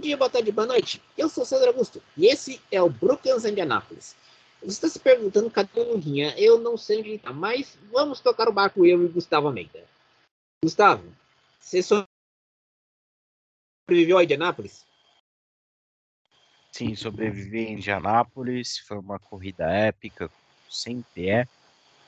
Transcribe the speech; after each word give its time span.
dia, 0.00 0.16
boa 0.16 0.30
tarde, 0.30 0.50
boa 0.50 0.66
noite. 0.66 1.00
Eu 1.16 1.28
sou 1.28 1.44
César 1.44 1.68
Augusto 1.68 2.02
e 2.16 2.26
esse 2.26 2.60
é 2.72 2.80
o 2.80 2.88
Brookings 2.88 3.46
Indianapolis. 3.46 4.16
Você 4.60 4.70
está 4.70 4.88
se 4.88 4.98
perguntando 4.98 5.50
cadê 5.50 5.80
o 5.80 5.92
Lurinha? 5.92 6.34
Eu 6.38 6.58
não 6.58 6.76
sei 6.76 7.00
onde 7.00 7.14
está, 7.14 7.32
mas 7.32 7.78
vamos 7.92 8.20
tocar 8.20 8.48
o 8.48 8.52
barco 8.52 8.84
eu 8.86 9.04
e 9.04 9.08
Gustavo 9.08 9.46
Almeida. 9.46 9.84
Gustavo, 10.64 11.04
você 11.58 11.82
sobreviveu 13.86 14.18
a 14.18 14.24
Indianápolis? 14.24 14.86
Sim, 16.72 16.94
sobreviver 16.94 17.68
em 17.68 17.74
Indianápolis 17.74 18.78
foi 18.78 18.98
uma 18.98 19.18
corrida 19.18 19.70
épica, 19.70 20.30
sempre 20.68 21.28
é. 21.28 21.46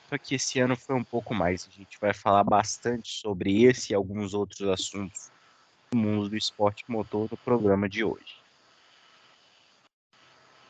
Só 0.09 0.17
que 0.17 0.35
esse 0.35 0.59
ano 0.59 0.75
foi 0.75 0.95
um 0.95 1.03
pouco 1.03 1.33
mais. 1.33 1.67
A 1.67 1.71
gente 1.71 1.99
vai 1.99 2.13
falar 2.13 2.43
bastante 2.43 3.09
sobre 3.09 3.63
esse 3.63 3.93
e 3.93 3.95
alguns 3.95 4.33
outros 4.33 4.67
assuntos 4.67 5.32
mundo 5.95 6.29
do 6.29 6.37
esporte 6.37 6.83
motor 6.87 7.27
no 7.29 7.37
programa 7.37 7.87
de 7.87 8.03
hoje. 8.03 8.35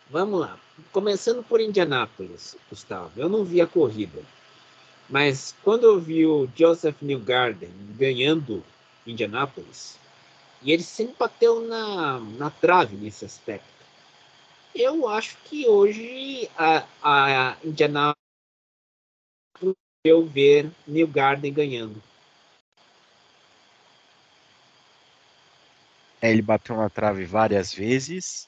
Vamos 0.10 0.40
lá. 0.40 0.60
Começando 0.92 1.44
por 1.44 1.60
Indianápolis, 1.60 2.56
Gustavo. 2.70 3.12
Eu 3.16 3.30
não 3.30 3.44
vi 3.44 3.62
a 3.62 3.68
corrida. 3.68 4.22
Mas 5.10 5.56
quando 5.64 5.86
eu 5.86 6.00
vi 6.00 6.26
o 6.26 6.48
Joseph 6.56 7.02
Newgarden 7.02 7.72
ganhando 7.98 8.64
Indianápolis, 9.06 9.98
e 10.62 10.72
ele 10.72 10.84
sempre 10.84 11.16
bateu 11.20 11.62
na, 11.62 12.20
na 12.20 12.50
trave 12.50 12.96
nesse 12.96 13.26
aspecto. 13.26 13.68
Eu 14.74 15.08
acho 15.08 15.38
que 15.46 15.68
hoje 15.68 16.50
a, 16.58 16.86
a 17.04 17.58
Indianápolis 17.64 18.18
eu 20.06 20.26
ver 20.26 20.70
New 20.88 21.08
Garden 21.08 21.54
ganhando. 21.54 22.02
É, 26.24 26.32
ele 26.32 26.42
bateu 26.42 26.78
na 26.78 26.90
trave 26.90 27.26
várias 27.26 27.74
vezes. 27.74 28.48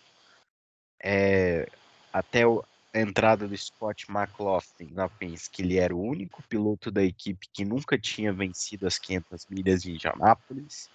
É, 1.03 1.69
até 2.13 2.47
o, 2.47 2.63
a 2.93 2.99
entrada 3.01 3.49
do 3.49 3.57
Scott 3.57 4.09
McLaughlin 4.09 4.93
na 4.93 5.09
Penske, 5.09 5.61
ele 5.61 5.77
era 5.77 5.93
o 5.93 6.01
único 6.01 6.41
piloto 6.43 6.89
da 6.89 7.03
equipe 7.03 7.49
que 7.51 7.65
nunca 7.65 7.99
tinha 7.99 8.31
vencido 8.31 8.87
as 8.87 8.97
500 8.97 9.47
milhas 9.47 9.81
de 9.83 9.91
Indianápolis. 9.91 10.89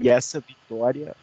E 0.00 0.08
essa 0.08 0.40
vitória 0.40 1.14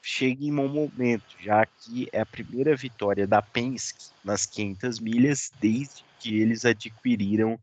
chega 0.00 0.46
em 0.46 0.58
um 0.58 0.66
momento, 0.66 1.36
já 1.38 1.66
que 1.66 2.08
é 2.10 2.22
a 2.22 2.26
primeira 2.26 2.74
vitória 2.74 3.26
da 3.26 3.42
Penske 3.42 4.14
nas 4.24 4.46
500 4.46 4.98
milhas 4.98 5.52
desde 5.60 6.02
que 6.18 6.40
eles 6.40 6.64
adquiriram 6.64 7.60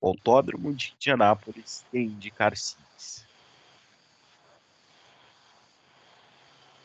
o 0.00 0.08
Autódromo 0.08 0.74
de 0.74 0.92
Indianápolis 0.96 1.86
e 1.92 2.00
IndyCar 2.00 2.56
Series. 2.56 3.25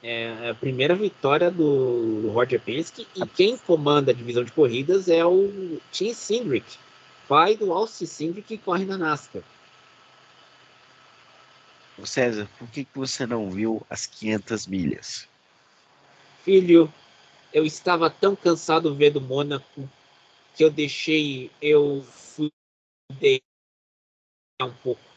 É 0.04 0.50
a 0.50 0.56
primeira 0.56 0.96
vitória 0.96 1.52
do 1.52 2.32
Roger 2.32 2.60
Penske 2.60 3.08
e 3.16 3.26
quem 3.28 3.56
comanda 3.56 4.12
a 4.12 4.16
divisão 4.16 4.44
de 4.44 4.52
corridas 4.52 5.08
é 5.08 5.24
o 5.24 5.80
Tim 5.92 6.14
Cindric, 6.14 6.78
pai 7.28 7.56
do 7.56 7.72
Austin 7.72 8.08
Cindric 8.08 8.48
que 8.48 8.58
corre 8.58 8.84
na 8.84 8.98
NASCAR. 8.98 9.44
César, 12.04 12.50
por 12.58 12.68
que, 12.70 12.84
que 12.84 12.98
você 12.98 13.28
não 13.28 13.52
viu 13.52 13.86
as 13.88 14.08
500 14.08 14.66
milhas? 14.66 15.28
Filho, 16.44 16.92
eu 17.54 17.64
estava 17.66 18.10
tão 18.10 18.36
cansado 18.36 18.92
de 18.92 18.98
ver 18.98 19.12
do 19.12 19.22
Mônaco 19.22 19.88
que 20.56 20.64
eu 20.64 20.72
deixei, 20.72 21.52
eu 21.62 22.04
fui 22.04 22.52
um 24.62 24.72
pouco. 24.84 25.11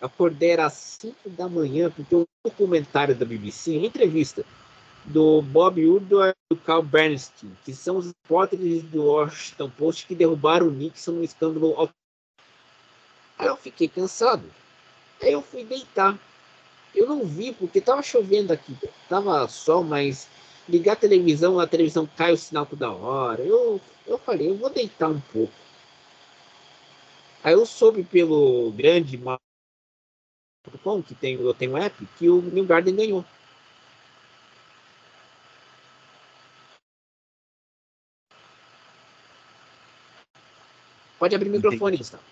Acordei 0.00 0.58
às 0.58 0.72
5 0.72 1.28
da 1.30 1.48
manhã, 1.48 1.90
porque 1.90 2.14
um 2.14 2.24
documentário 2.44 3.14
da 3.14 3.26
BBC, 3.26 3.76
entrevista 3.76 4.44
do 5.04 5.42
Bob 5.42 5.84
Woodward 5.84 6.34
e 6.50 6.54
do 6.54 6.60
Carl 6.60 6.82
Bernstein, 6.82 7.50
que 7.64 7.74
são 7.74 7.96
os 7.96 8.06
repórteres 8.06 8.82
do 8.84 9.04
Washington 9.04 9.70
Post 9.70 10.06
que 10.06 10.14
derrubaram 10.14 10.68
o 10.68 10.70
Nixon 10.70 11.12
no 11.12 11.24
escândalo. 11.24 11.90
Aí 13.38 13.46
eu 13.46 13.56
fiquei 13.56 13.88
cansado. 13.88 14.44
Aí 15.22 15.32
eu 15.32 15.42
fui 15.42 15.64
deitar. 15.64 16.18
Eu 16.94 17.06
não 17.06 17.24
vi, 17.24 17.52
porque 17.52 17.78
estava 17.78 18.02
chovendo 18.02 18.52
aqui. 18.52 18.76
Tava 19.08 19.46
sol, 19.48 19.84
mas 19.84 20.28
ligar 20.68 20.94
a 20.94 20.96
televisão, 20.96 21.58
a 21.58 21.66
televisão 21.66 22.08
cai 22.16 22.32
o 22.32 22.36
sinal 22.36 22.66
toda 22.66 22.90
hora. 22.90 23.42
Eu, 23.42 23.80
eu 24.06 24.18
falei, 24.18 24.48
eu 24.48 24.56
vou 24.56 24.70
deitar 24.70 25.08
um 25.08 25.20
pouco. 25.20 25.52
Aí 27.42 27.52
eu 27.52 27.64
soube 27.64 28.02
pelo 28.02 28.70
grande 28.72 29.16
que 31.06 31.14
tem, 31.14 31.34
eu 31.34 31.54
tenho 31.54 31.72
um 31.72 31.78
app, 31.78 32.06
que 32.18 32.28
o 32.28 32.42
New 32.42 32.64
Garden 32.64 32.94
ganhou. 32.94 33.24
Pode 41.18 41.34
abrir 41.34 41.48
o 41.48 41.52
microfone, 41.52 41.96
Gustavo. 41.96 42.22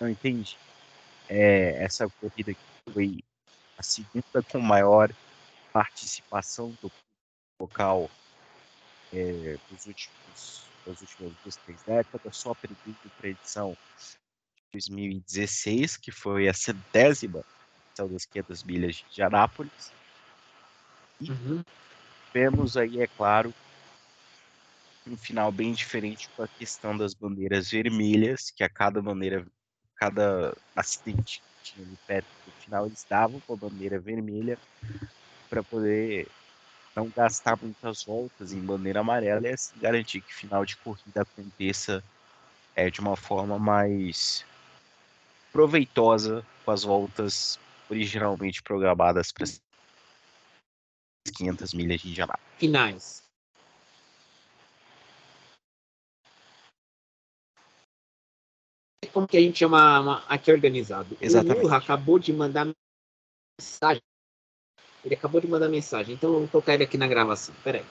Não 0.00 0.08
entendi. 0.08 0.56
É, 1.28 1.82
essa 1.82 2.08
corrida 2.20 2.54
foi 2.92 3.22
a 3.78 3.82
segunda 3.82 4.42
com 4.50 4.60
maior 4.60 5.10
participação 5.72 6.76
do 6.82 6.90
local 7.60 8.10
é, 9.12 9.58
dos 9.70 9.86
últimos, 9.86 10.64
das 10.86 11.00
últimas 11.00 11.32
duas, 11.42 11.56
três 11.56 11.82
décadas, 11.82 12.36
só 12.36 12.54
perdendo 12.54 12.96
para 13.18 13.28
edição 13.28 13.76
2016, 14.72 15.96
que 15.96 16.10
foi 16.10 16.48
a 16.48 16.54
centésima 16.54 17.44
edição 17.90 18.08
das 18.08 18.24
500 18.26 18.62
milhas 18.64 19.04
de 19.10 19.22
Anápolis. 19.22 19.92
E 21.20 21.30
uhum. 21.30 21.62
vemos 22.32 22.76
aí, 22.76 23.02
é 23.02 23.06
claro, 23.06 23.52
um 25.06 25.16
final 25.16 25.50
bem 25.50 25.72
diferente 25.72 26.28
com 26.36 26.42
a 26.42 26.48
questão 26.48 26.96
das 26.96 27.14
bandeiras 27.14 27.70
vermelhas, 27.70 28.50
que 28.50 28.62
a 28.62 28.68
cada 28.68 29.02
bandeira 29.02 29.46
cada 29.96 30.56
acidente 30.74 31.42
que 31.62 31.74
tinha 31.74 31.86
ali 31.86 31.98
perto 32.06 32.26
do 32.46 32.52
final, 32.52 32.86
eles 32.86 33.04
davam 33.08 33.38
com 33.40 33.52
a 33.52 33.56
bandeira 33.56 33.98
vermelha 33.98 34.56
para 35.50 35.62
poder 35.62 36.26
não 36.96 37.06
gastar 37.14 37.58
muitas 37.60 38.04
voltas 38.04 38.52
em 38.52 38.60
bandeira 38.60 39.00
amarela 39.00 39.46
e 39.46 39.52
assim 39.52 39.78
garantir 39.78 40.22
que 40.22 40.32
o 40.32 40.36
final 40.36 40.64
de 40.64 40.74
corrida 40.78 41.20
aconteça 41.20 42.02
é, 42.74 42.88
de 42.88 43.00
uma 43.00 43.14
forma 43.14 43.58
mais 43.58 44.42
proveitosa 45.52 46.46
com 46.64 46.70
as 46.70 46.82
voltas 46.82 47.58
originalmente 47.90 48.62
programadas 48.62 49.32
para 49.32 49.44
as 49.44 49.60
500 51.36 51.74
milhas 51.74 52.00
de 52.00 52.08
Indianápolis. 52.10 52.46
Finais. 52.58 53.30
como 59.12 59.26
que 59.26 59.36
a 59.36 59.40
gente 59.40 59.58
chama 59.58 60.00
uma, 60.00 60.24
aqui 60.28 60.50
organizado. 60.52 61.16
Exatamente. 61.20 61.66
O 61.66 61.74
acabou 61.74 62.18
de 62.18 62.32
mandar 62.32 62.66
mensagem. 63.58 64.02
Ele 65.04 65.14
acabou 65.14 65.40
de 65.40 65.48
mandar 65.48 65.68
mensagem. 65.68 66.14
Então 66.14 66.32
vamos 66.32 66.50
colocar 66.50 66.74
ele 66.74 66.84
aqui 66.84 66.96
na 66.96 67.08
gravação. 67.08 67.54
Peraí. 67.62 67.84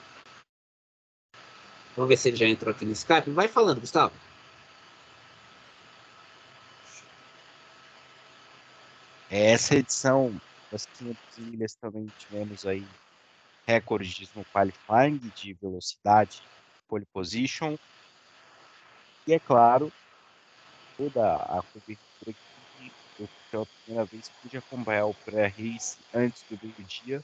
Vamos 1.96 2.10
ver 2.10 2.18
se 2.18 2.30
ele 2.30 2.38
já 2.38 2.48
entrou 2.48 2.72
aqui 2.74 2.86
no 2.86 2.92
Skype. 2.92 3.32
Vai 3.32 3.48
falando, 3.48 3.82
Gustavo. 3.82 4.14
Essa 9.32 9.76
edição 9.76 10.36
das 10.72 10.88
500 10.88 11.38
milhas 11.38 11.76
também 11.76 12.10
tivemos 12.18 12.66
aí 12.66 12.84
recordes 13.68 14.34
no 14.34 14.44
qualifying 14.46 15.20
de 15.36 15.54
velocidade, 15.54 16.50
pole 16.88 17.06
position. 17.14 17.76
E 19.28 19.34
é 19.34 19.40
claro, 19.40 19.92
toda 20.98 21.36
a 21.36 21.62
cobertura 21.62 22.34
que 22.76 22.92
eu 23.20 23.30
pela 23.52 23.66
primeira 23.68 24.06
vez 24.08 24.32
pude 24.42 24.58
acompanhar 24.58 25.06
o 25.06 25.14
pré-race 25.14 26.00
antes 26.12 26.44
do 26.50 26.58
meio-dia 26.64 27.22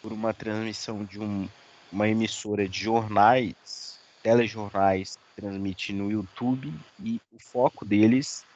por 0.00 0.10
uma 0.10 0.32
transmissão 0.32 1.04
de 1.04 1.20
um, 1.20 1.46
uma 1.92 2.08
emissora 2.08 2.66
de 2.66 2.80
jornais, 2.80 4.00
telejornais, 4.22 5.18
transmite 5.36 5.92
no 5.92 6.10
YouTube 6.10 6.72
e 6.98 7.20
o 7.30 7.38
foco 7.52 7.84
deles 7.84 8.46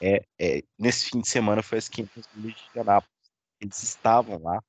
é, 0.00 0.24
é 0.38 0.62
nesse 0.78 1.10
fim 1.10 1.20
de 1.20 1.28
semana 1.28 1.62
foi 1.62 1.78
as 1.78 1.88
500 1.88 2.28
milhas 2.34 2.56
de 2.56 2.68
Indianápolis. 2.70 3.16
Eles 3.60 3.82
estavam 3.82 4.42
lá, 4.42 4.62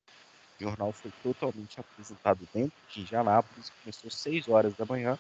o 0.60 0.64
jornal 0.64 0.92
foi 0.94 1.12
totalmente 1.24 1.80
apresentado 1.80 2.48
dentro 2.54 2.78
de 2.90 3.02
Indianápolis, 3.02 3.72
começou 3.82 4.08
às 4.08 4.16
6 4.16 4.48
horas 4.48 4.74
da 4.76 4.86
manhã, 4.86 5.18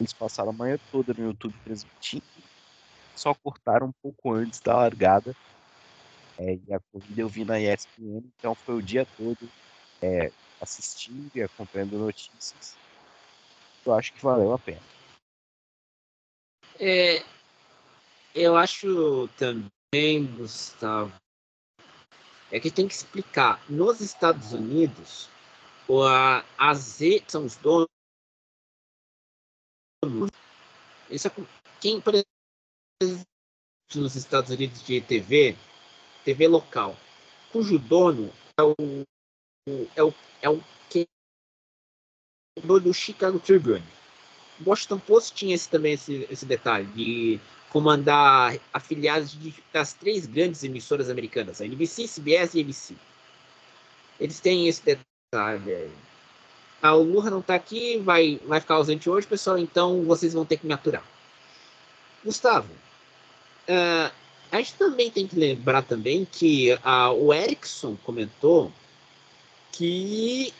eles 0.00 0.12
passaram 0.12 0.50
a 0.50 0.52
manhã 0.52 0.78
toda 0.90 1.14
no 1.14 1.26
YouTube 1.26 1.54
transmitindo 1.64 2.24
só 3.14 3.34
cortaram 3.34 3.88
um 3.88 3.92
pouco 4.02 4.32
antes 4.32 4.60
da 4.60 4.76
largada. 4.76 5.34
É, 6.38 6.58
e 6.66 6.74
a 6.74 6.80
corrida 6.92 7.20
eu 7.20 7.28
vi 7.28 7.44
na 7.44 7.60
ESPN, 7.60 8.22
então 8.38 8.54
foi 8.54 8.74
o 8.74 8.82
dia 8.82 9.06
todo 9.16 9.48
é, 10.00 10.32
assistindo 10.60 11.30
e 11.34 11.42
acompanhando 11.42 11.98
notícias. 11.98 12.76
Eu 13.84 13.94
acho 13.94 14.12
que 14.12 14.22
valeu 14.22 14.52
a 14.52 14.58
pena. 14.58 14.80
É, 16.80 17.22
eu 18.34 18.56
acho 18.56 19.28
também, 19.36 20.26
Gustavo, 20.36 21.12
É 22.50 22.60
que 22.60 22.70
tem 22.70 22.86
que 22.86 22.94
explicar. 22.94 23.62
Nos 23.70 24.00
Estados 24.00 24.52
Unidos, 24.52 25.28
as 26.58 26.98
são 27.28 27.44
os 27.44 27.56
donos. 27.56 27.88
Isso 31.10 31.28
é, 31.28 31.30
quem, 31.80 32.00
por 32.00 32.14
exemplo, 32.14 33.26
nos 33.94 34.16
Estados 34.16 34.50
Unidos 34.50 34.82
de 34.84 35.00
TV, 35.00 35.56
TV 36.24 36.48
local, 36.48 36.96
cujo 37.52 37.78
dono 37.78 38.32
é 38.58 38.62
o, 38.62 38.74
é 39.94 40.02
o, 40.02 40.14
é 40.40 40.48
o 40.48 40.62
que 40.88 41.06
do 42.60 42.94
Chicago 42.94 43.38
Tribune. 43.38 43.84
O 44.60 44.70
Washington 44.70 44.98
Post 45.00 45.34
tinha 45.34 45.54
esse, 45.54 45.68
também 45.68 45.94
esse, 45.94 46.26
esse 46.30 46.46
detalhe 46.46 46.86
de 46.92 47.40
comandar 47.72 48.58
afiliados 48.70 49.34
das 49.72 49.94
três 49.94 50.26
grandes 50.26 50.62
emissoras 50.62 51.08
americanas, 51.08 51.58
a 51.58 51.64
NBC, 51.64 52.06
CBS 52.06 52.54
e 52.54 52.60
ABC. 52.60 52.94
Eles 54.20 54.38
têm 54.40 54.68
esse 54.68 54.82
detalhe. 54.84 55.90
Ah, 56.82 56.94
o 56.94 57.02
Lula 57.02 57.30
não 57.30 57.40
está 57.40 57.54
aqui, 57.54 57.98
vai, 57.98 58.38
vai 58.44 58.60
ficar 58.60 58.74
ausente 58.74 59.08
hoje, 59.08 59.26
pessoal, 59.26 59.56
então 59.56 60.04
vocês 60.04 60.34
vão 60.34 60.44
ter 60.44 60.58
que 60.58 60.66
me 60.66 60.74
aturar. 60.74 61.02
Gustavo, 62.22 62.68
uh, 62.70 64.12
a 64.50 64.58
gente 64.58 64.74
também 64.74 65.10
tem 65.10 65.26
que 65.26 65.36
lembrar 65.36 65.82
também 65.82 66.26
que 66.30 66.74
uh, 66.74 67.14
o 67.14 67.32
Erickson 67.32 67.96
comentou 68.04 68.70
que 69.72 70.52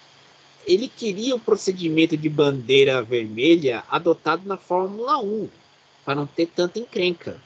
ele 0.67 0.89
queria 0.89 1.35
o 1.35 1.41
procedimento 1.41 2.17
de 2.17 2.31
bandeira 2.31 3.03
vermelha 3.03 3.85
adotado 3.91 4.49
na 4.49 4.57
Fórmula 4.57 5.19
1, 5.19 5.51
para 6.05 6.15
não 6.15 6.27
ter 6.27 6.47
tanta 6.47 6.79
encrenca. 6.79 7.41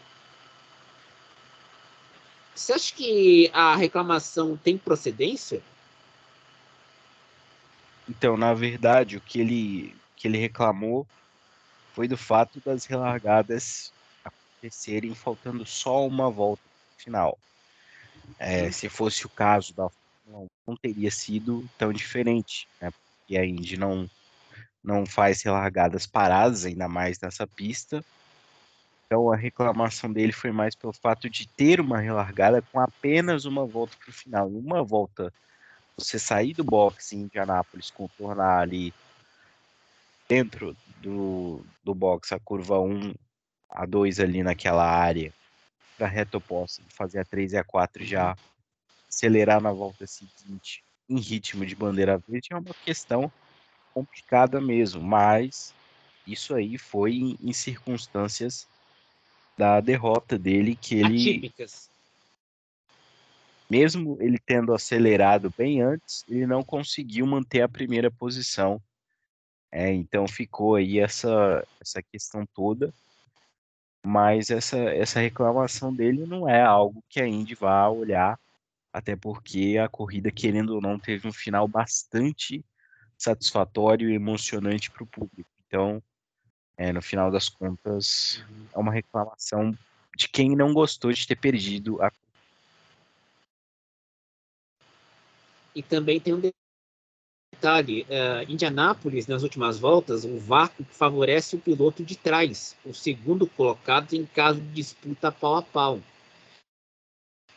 Você 2.54 2.72
acha 2.72 2.94
que 2.94 3.50
a 3.52 3.76
reclamação 3.76 4.56
tem 4.56 4.78
procedência? 4.78 5.62
Então, 8.08 8.36
na 8.36 8.54
verdade, 8.54 9.16
o 9.16 9.20
que 9.20 9.40
ele, 9.40 9.94
que 10.16 10.26
ele 10.26 10.38
reclamou 10.38 11.06
foi 11.92 12.08
do 12.08 12.16
fato 12.16 12.60
das 12.64 12.86
relargadas 12.86 13.92
acontecerem 14.24 15.14
faltando 15.14 15.66
só 15.66 16.06
uma 16.06 16.30
volta 16.30 16.62
final. 16.96 17.38
É, 18.38 18.70
se 18.70 18.88
fosse 18.88 19.26
o 19.26 19.30
caso 19.30 19.74
da 19.74 19.88
Fórmula 19.88 20.44
1, 20.44 20.70
não 20.70 20.76
teria 20.76 21.10
sido 21.10 21.68
tão 21.78 21.92
diferente, 21.92 22.68
né? 22.80 22.90
porque 22.90 23.36
a 23.36 23.44
Indy 23.44 23.76
não, 23.76 24.08
não 24.82 25.04
faz 25.04 25.42
relargadas 25.42 26.06
paradas, 26.06 26.64
ainda 26.64 26.88
mais 26.88 27.18
nessa 27.20 27.46
pista. 27.46 28.04
Então 29.06 29.30
a 29.30 29.36
reclamação 29.36 30.12
dele 30.12 30.32
foi 30.32 30.50
mais 30.50 30.74
pelo 30.74 30.92
fato 30.92 31.30
de 31.30 31.46
ter 31.48 31.80
uma 31.80 31.98
relargada 31.98 32.60
com 32.60 32.80
apenas 32.80 33.44
uma 33.44 33.64
volta 33.64 33.96
para 33.98 34.10
o 34.10 34.12
final. 34.12 34.48
Uma 34.48 34.82
volta, 34.82 35.32
você 35.96 36.18
sair 36.18 36.52
do 36.52 36.64
box 36.64 37.12
em 37.12 37.20
Indianápolis, 37.20 37.90
contornar 37.90 38.60
ali 38.60 38.92
dentro 40.28 40.76
do, 41.00 41.64
do 41.84 41.94
box 41.94 42.32
a 42.32 42.40
curva 42.40 42.80
1 42.80 43.14
a 43.70 43.86
2 43.86 44.18
ali 44.18 44.42
naquela 44.42 44.84
área 44.84 45.32
para 45.96 46.08
reta 46.08 46.38
oposta, 46.38 46.82
fazer 46.88 47.20
a 47.20 47.24
3 47.24 47.52
e 47.52 47.56
a 47.56 47.64
4 47.64 48.04
já 48.04 48.36
acelerar 49.08 49.60
na 49.60 49.72
volta 49.72 50.04
seguinte 50.06 50.82
em 51.08 51.20
ritmo 51.20 51.64
de 51.64 51.76
bandeira 51.76 52.18
verde 52.18 52.48
é 52.50 52.56
uma 52.56 52.74
questão 52.84 53.30
complicada 53.94 54.60
mesmo, 54.60 55.00
mas 55.00 55.72
isso 56.26 56.54
aí 56.54 56.76
foi 56.76 57.14
em, 57.14 57.38
em 57.40 57.52
circunstâncias 57.52 58.66
da 59.56 59.80
derrota 59.80 60.38
dele 60.38 60.76
que 60.76 60.96
ele 60.96 61.16
Atípicas. 61.16 61.90
mesmo 63.70 64.16
ele 64.20 64.38
tendo 64.38 64.74
acelerado 64.74 65.52
bem 65.56 65.80
antes, 65.80 66.24
ele 66.28 66.46
não 66.46 66.62
conseguiu 66.62 67.26
manter 67.26 67.62
a 67.62 67.68
primeira 67.68 68.10
posição. 68.10 68.80
É, 69.72 69.92
então 69.92 70.28
ficou 70.28 70.76
aí 70.76 70.98
essa 70.98 71.66
essa 71.80 72.02
questão 72.02 72.46
toda 72.54 72.92
mas 74.06 74.50
essa, 74.50 74.78
essa 74.78 75.18
reclamação 75.18 75.92
dele 75.92 76.24
não 76.26 76.48
é 76.48 76.62
algo 76.62 77.02
que 77.08 77.20
a 77.20 77.26
Indy 77.26 77.56
vá 77.56 77.88
olhar, 77.88 78.38
até 78.92 79.16
porque 79.16 79.78
a 79.82 79.88
corrida, 79.88 80.30
querendo 80.30 80.76
ou 80.76 80.80
não, 80.80 80.96
teve 80.96 81.26
um 81.26 81.32
final 81.32 81.66
bastante 81.66 82.64
satisfatório 83.18 84.08
e 84.08 84.14
emocionante 84.14 84.92
para 84.92 85.02
o 85.02 85.08
público. 85.08 85.50
Então, 85.66 86.00
é, 86.76 86.92
no 86.92 87.00
final 87.00 87.30
das 87.30 87.48
contas, 87.48 88.44
uhum. 88.48 88.66
é 88.74 88.78
uma 88.78 88.92
reclamação 88.92 89.76
de 90.14 90.28
quem 90.28 90.54
não 90.54 90.72
gostou 90.72 91.12
de 91.12 91.26
ter 91.26 91.36
perdido 91.36 92.02
a. 92.02 92.10
E 95.74 95.82
também 95.82 96.18
tem 96.18 96.34
um 96.34 96.40
detalhe, 97.52 98.02
uh, 98.02 98.50
Indianápolis, 98.50 99.26
nas 99.26 99.42
últimas 99.42 99.78
voltas, 99.78 100.24
o 100.24 100.38
vácuo 100.38 100.84
favorece 100.84 101.56
o 101.56 101.60
piloto 101.60 102.02
de 102.04 102.16
trás, 102.16 102.76
o 102.84 102.94
segundo 102.94 103.46
colocado 103.46 104.14
em 104.14 104.24
caso 104.26 104.60
de 104.60 104.68
disputa 104.68 105.30
pau 105.30 105.56
a 105.56 105.62
pau. 105.62 106.00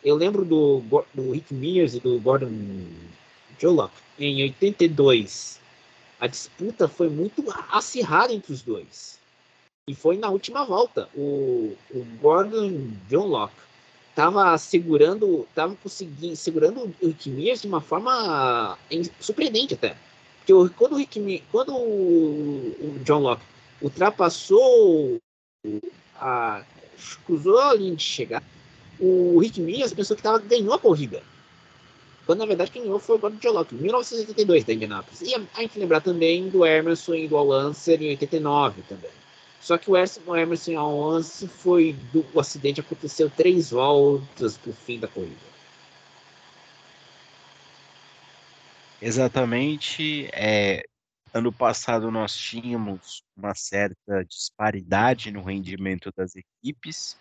Eu 0.03 0.15
lembro 0.15 0.45
do, 0.45 0.81
do 1.13 1.31
Rick 1.31 1.53
Mears 1.53 1.93
e 1.93 1.99
do 1.99 2.19
Gordon 2.19 2.51
Jollock 3.59 3.93
em 4.17 4.41
82. 4.43 5.59
A 6.19 6.27
disputa 6.27 6.87
foi 6.87 7.09
muito 7.09 7.43
acirrada 7.71 8.33
entre 8.33 8.51
os 8.51 8.61
dois. 8.61 9.17
E 9.87 9.95
foi 9.95 10.17
na 10.17 10.29
última 10.29 10.65
volta. 10.65 11.09
O, 11.15 11.75
o 11.91 12.05
Gordon 12.21 12.91
John 13.07 13.27
Locke 13.27 13.55
estava 14.09 14.57
segurando, 14.57 15.47
estava 15.49 15.75
conseguindo, 15.81 16.35
segurando 16.35 16.93
o 17.01 17.07
Rick 17.07 17.29
Mears 17.29 17.61
de 17.61 17.67
uma 17.67 17.79
forma 17.79 18.77
surpreendente 19.19 19.73
até. 19.73 19.95
Porque 20.45 20.73
quando 20.75 20.93
o 20.93 20.97
Rick 20.97 21.43
quando 21.51 21.73
o, 21.75 22.99
John 23.03 23.19
Locke 23.19 23.43
ultrapassou 23.81 25.17
a 26.19 26.63
cruzou 27.25 27.57
a 27.59 27.73
linha 27.73 27.95
de 27.95 28.03
chegar, 28.03 28.43
o 28.99 29.39
Rick 29.39 29.61
Mears 29.61 29.93
pensou 29.93 30.17
que 30.17 30.23
tava, 30.23 30.39
ganhou 30.39 30.73
a 30.73 30.79
corrida. 30.79 31.23
Quando 32.29 32.41
na 32.41 32.45
verdade 32.45 32.69
quem 32.69 32.83
ganhou 32.83 32.99
foi 32.99 33.15
o 33.15 33.17
Gordon 33.17 33.39
John 33.39 33.53
Locke, 33.53 33.73
em 33.73 33.79
1982 33.79 34.63
da 34.63 34.71
Indianapolis. 34.71 35.19
E 35.21 35.33
a, 35.33 35.61
gente 35.61 35.79
lembrar 35.79 35.99
também 35.99 36.47
do 36.47 36.63
Emerson 36.63 37.15
e 37.15 37.27
do 37.27 37.35
Al 37.35 37.47
Lancer 37.47 37.99
em 38.03 38.09
89 38.09 38.83
também. 38.83 39.09
Só 39.59 39.79
que 39.79 39.89
o 39.89 39.97
Emerson 39.97 40.77
Alonso 40.77 41.47
foi 41.47 41.93
do 42.13 42.23
o 42.31 42.39
acidente 42.39 42.81
aconteceu 42.81 43.31
três 43.31 43.71
voltas 43.71 44.59
para 44.59 44.69
o 44.69 44.73
fim 44.73 44.99
da 44.99 45.07
corrida. 45.07 45.35
Exatamente. 49.01 50.29
É, 50.31 50.83
ano 51.33 51.51
passado 51.51 52.11
nós 52.11 52.37
tínhamos 52.37 53.23
uma 53.35 53.55
certa 53.55 54.23
disparidade 54.23 55.31
no 55.31 55.41
rendimento 55.41 56.13
das 56.15 56.35
equipes. 56.35 57.17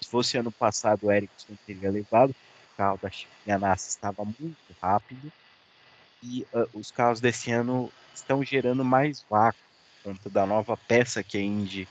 Se 0.00 0.10
fosse 0.10 0.36
ano 0.36 0.50
passado, 0.50 1.06
o 1.06 1.12
Ericsson 1.12 1.54
teria 1.64 1.88
levado. 1.88 2.34
Carro 2.78 2.98
da 3.02 3.10
Ganassi 3.44 3.90
estava 3.90 4.24
muito 4.24 4.56
rápido. 4.80 5.30
E 6.22 6.46
uh, 6.54 6.68
os 6.72 6.90
carros 6.90 7.20
desse 7.20 7.50
ano 7.50 7.92
estão 8.14 8.42
gerando 8.42 8.84
mais 8.84 9.24
vácuo 9.28 9.68
conta 10.02 10.30
da 10.30 10.46
nova 10.46 10.76
peça 10.76 11.22
que 11.22 11.36
a 11.36 11.40
Indy 11.40 11.86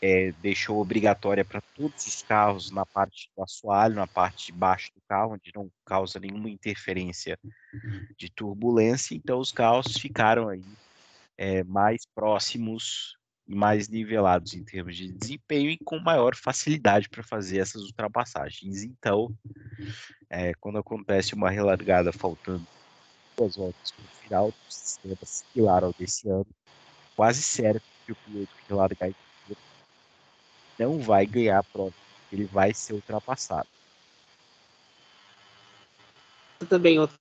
é, 0.00 0.32
deixou 0.40 0.80
obrigatória 0.80 1.44
para 1.44 1.60
todos 1.74 2.06
os 2.06 2.22
carros 2.22 2.70
na 2.70 2.86
parte 2.86 3.30
do 3.36 3.42
assoalho, 3.42 3.94
na 3.94 4.06
parte 4.06 4.46
de 4.46 4.52
baixo 4.52 4.90
do 4.94 5.00
carro, 5.08 5.34
onde 5.34 5.52
não 5.54 5.70
causa 5.84 6.18
nenhuma 6.18 6.48
interferência 6.48 7.38
de 8.16 8.30
turbulência. 8.30 9.14
Então, 9.14 9.38
os 9.38 9.52
carros 9.52 9.96
ficaram 9.98 10.48
aí 10.48 10.64
é, 11.36 11.62
mais 11.64 12.06
próximos 12.06 13.16
mais 13.46 13.88
nivelados 13.88 14.54
em 14.54 14.64
termos 14.64 14.96
de 14.96 15.12
desempenho 15.12 15.70
e 15.70 15.78
com 15.78 15.98
maior 16.00 16.34
facilidade 16.34 17.08
para 17.08 17.22
fazer 17.22 17.58
essas 17.58 17.82
ultrapassagens. 17.82 18.82
Então, 18.82 19.32
é, 20.28 20.52
quando 20.54 20.78
acontece 20.78 21.34
uma 21.34 21.50
relargada 21.50 22.12
faltando 22.12 22.66
duas 23.36 23.56
voltas 23.56 23.92
para 23.92 24.04
o 24.04 24.08
final, 24.22 24.48
o 24.48 24.72
sistema 24.72 25.18
similar 25.22 25.84
ao 25.84 25.92
desse 25.92 26.28
ano, 26.28 26.46
quase 27.14 27.42
certo 27.42 27.82
que 28.04 28.12
o 28.12 28.16
piloto 28.16 28.52
que 28.66 28.72
largar 28.72 29.10
não 30.78 30.98
vai 30.98 31.26
ganhar 31.26 31.58
a 31.58 31.62
prova. 31.62 31.94
Ele 32.30 32.44
vai 32.44 32.74
ser 32.74 32.94
ultrapassado. 32.94 33.68
Também 36.68 36.98
outra 36.98 37.16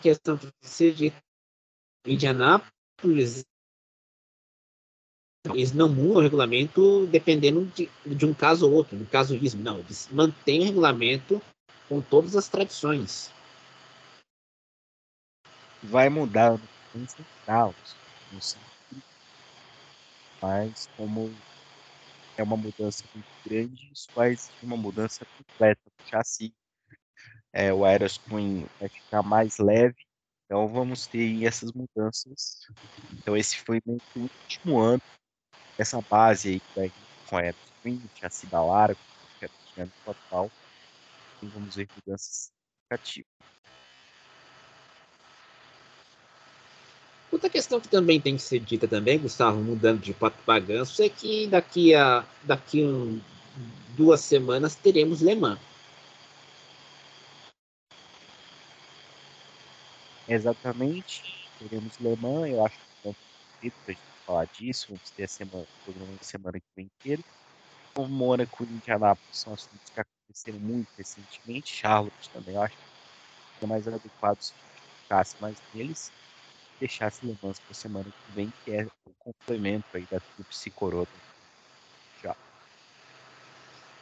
questão 0.00 0.36
que 0.36 0.50
você 0.60 0.92
de 0.92 1.12
Indianápolis, 2.06 3.44
eles 5.50 5.72
não 5.72 5.88
mudam 5.88 6.16
o 6.16 6.20
regulamento 6.20 7.06
dependendo 7.06 7.64
de, 7.74 7.90
de 8.06 8.24
um 8.24 8.32
caso 8.32 8.66
ou 8.66 8.74
outro, 8.74 8.96
no 8.96 9.06
caso 9.06 9.34
isso, 9.36 9.56
não, 9.56 9.78
eles 9.80 10.08
mantêm 10.12 10.60
o 10.60 10.64
regulamento 10.64 11.42
com 11.88 12.00
todas 12.00 12.36
as 12.36 12.48
tradições. 12.48 13.30
Vai 15.82 16.08
mudar 16.08 16.52
no 16.52 17.08
caos 17.44 17.96
no 18.30 18.40
mas 20.40 20.88
como 20.96 21.32
é 22.36 22.42
uma 22.42 22.56
mudança 22.56 23.04
muito 23.14 23.28
grande, 23.44 23.90
isso 23.92 24.08
faz 24.12 24.50
uma 24.62 24.76
mudança 24.76 25.24
completa 25.24 25.80
do 25.84 26.08
chassi. 26.08 26.52
é, 27.52 27.72
o 27.72 27.84
Aerosqueen 27.84 28.66
vai 28.80 28.88
ficar 28.88 29.22
mais 29.22 29.58
leve, 29.58 29.96
então 30.44 30.66
vamos 30.66 31.06
ter 31.06 31.44
essas 31.44 31.72
mudanças. 31.72 32.66
Então 33.12 33.36
esse 33.36 33.58
foi 33.58 33.80
o 33.86 34.00
último 34.16 34.80
ano, 34.80 35.02
essa 35.82 36.00
base 36.00 36.48
aí 36.48 36.60
que 36.60 36.66
vai 36.74 36.92
com 37.28 37.36
a 37.36 37.40
Aerosqueen, 37.40 38.00
chassi 38.14 38.46
da 38.46 38.62
Largo, 38.62 38.98
que 39.38 39.80
é 39.80 39.86
total, 40.04 40.50
e 41.42 41.46
vamos 41.46 41.76
ver 41.76 41.88
mudanças 41.96 42.52
significativas. 42.88 43.32
Outra 47.30 47.48
questão 47.48 47.80
que 47.80 47.88
também 47.88 48.20
tem 48.20 48.36
que 48.36 48.42
ser 48.42 48.60
dita 48.60 48.86
também, 48.86 49.18
Gustavo, 49.18 49.58
mudando 49.58 50.00
de 50.00 50.12
pato 50.14 50.36
para 50.44 50.60
ganso, 50.60 51.02
é 51.02 51.08
que 51.08 51.46
daqui 51.46 51.94
a 51.94 52.24
daqui 52.44 52.84
um, 52.84 53.20
duas 53.96 54.20
semanas 54.20 54.74
teremos 54.74 55.20
Le 55.20 55.34
Mans. 55.34 55.58
Exatamente, 60.28 61.22
teremos 61.58 61.98
Le 61.98 62.16
Mans, 62.16 62.50
eu 62.50 62.64
acho 62.64 62.78
que 63.62 63.72
para 64.26 64.34
a 64.34 64.46
falar 64.46 64.48
disso, 64.52 64.86
vamos 64.88 65.10
ter 65.10 65.24
a 65.24 65.28
semana, 65.28 65.66
programa 65.84 66.18
semana 66.20 66.58
que 66.58 66.66
vem 66.76 66.86
inteiro. 67.00 67.22
O 67.96 68.06
Mônaco 68.06 68.64
e 68.64 68.66
Indianápolis 68.66 69.38
são 69.38 69.52
assuntos 69.52 69.90
que 69.92 70.00
aconteceram 70.00 70.58
muito 70.60 70.88
recentemente, 70.96 71.74
Charlotte 71.74 72.30
também, 72.30 72.54
eu 72.54 72.62
acho 72.62 72.76
que 73.58 73.64
é 73.64 73.66
mais 73.66 73.86
adequado 73.86 74.40
se 74.40 74.52
ficasse 75.02 75.36
mais 75.40 75.56
neles 75.74 76.10
deixasse 76.82 77.24
Le 77.24 77.36
Mans 77.40 77.60
para 77.60 77.74
semana 77.74 78.04
que 78.04 78.34
vem, 78.34 78.52
que 78.64 78.72
é 78.72 78.84
o 79.06 79.12
complemento 79.20 79.84
aí 79.94 80.04
da 80.10 80.18
Tríplice 80.18 80.70
Coroa. 80.70 81.06
Já. 82.22 82.34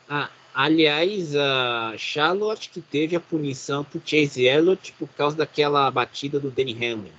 Ah, 0.09 0.31
aliás, 0.55 1.37
a 1.37 1.95
Charlotte 1.99 2.71
que 2.71 2.81
teve 2.81 3.15
a 3.15 3.21
punição 3.21 3.85
por 3.85 4.01
Chase 4.05 4.47
Elliott 4.47 4.93
por 4.95 5.09
causa 5.11 5.37
daquela 5.37 5.91
batida 5.91 6.41
do 6.41 6.51
Danny 6.51 6.73
Hamlin. 6.73 7.13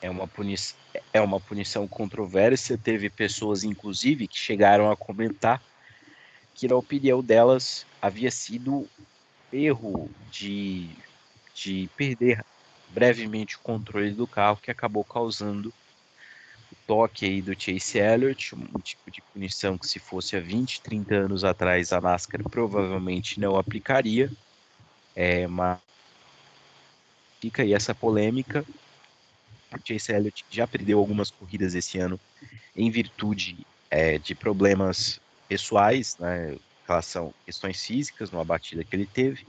É 0.00 0.08
uma, 0.08 0.28
punição, 0.28 0.76
é 1.12 1.20
uma 1.20 1.40
punição 1.40 1.86
controversa. 1.88 2.78
Teve 2.78 3.10
pessoas, 3.10 3.64
inclusive, 3.64 4.28
que 4.28 4.38
chegaram 4.38 4.90
a 4.90 4.96
comentar 4.96 5.62
que, 6.54 6.68
na 6.68 6.76
opinião 6.76 7.22
delas, 7.22 7.86
havia 8.00 8.30
sido 8.30 8.88
erro 9.52 10.10
de, 10.30 10.90
de 11.54 11.88
perder 11.96 12.44
brevemente 12.90 13.56
o 13.56 13.60
controle 13.60 14.12
do 14.12 14.26
carro, 14.26 14.58
que 14.60 14.70
acabou 14.70 15.04
causando 15.04 15.72
o 16.72 16.76
toque 16.86 17.26
aí 17.26 17.42
do 17.42 17.58
Chase 17.58 17.98
Elliott, 17.98 18.54
um 18.54 18.80
tipo 18.80 19.10
de 19.10 19.22
punição 19.32 19.78
que 19.78 19.86
se 19.86 19.98
fosse 19.98 20.36
há 20.36 20.40
20, 20.40 20.80
30 20.80 21.14
anos 21.14 21.44
atrás 21.44 21.92
a 21.92 22.00
NASCAR 22.00 22.42
provavelmente 22.42 23.38
não 23.40 23.56
aplicaria. 23.56 24.30
É, 25.14 25.46
mas 25.46 25.78
fica 27.40 27.62
aí 27.62 27.72
essa 27.72 27.94
polêmica. 27.94 28.64
O 29.72 29.78
Chase 29.86 30.12
Elliott 30.12 30.44
já 30.50 30.66
perdeu 30.66 30.98
algumas 30.98 31.30
corridas 31.30 31.74
esse 31.74 31.98
ano 31.98 32.18
em 32.74 32.90
virtude 32.90 33.66
é, 33.90 34.18
de 34.18 34.34
problemas 34.34 35.20
pessoais, 35.48 36.16
né, 36.18 36.54
em 36.54 36.60
relação 36.86 37.28
a 37.28 37.44
questões 37.44 37.84
físicas, 37.84 38.30
numa 38.30 38.44
batida 38.44 38.84
que 38.84 38.94
ele 38.94 39.06
teve. 39.06 39.46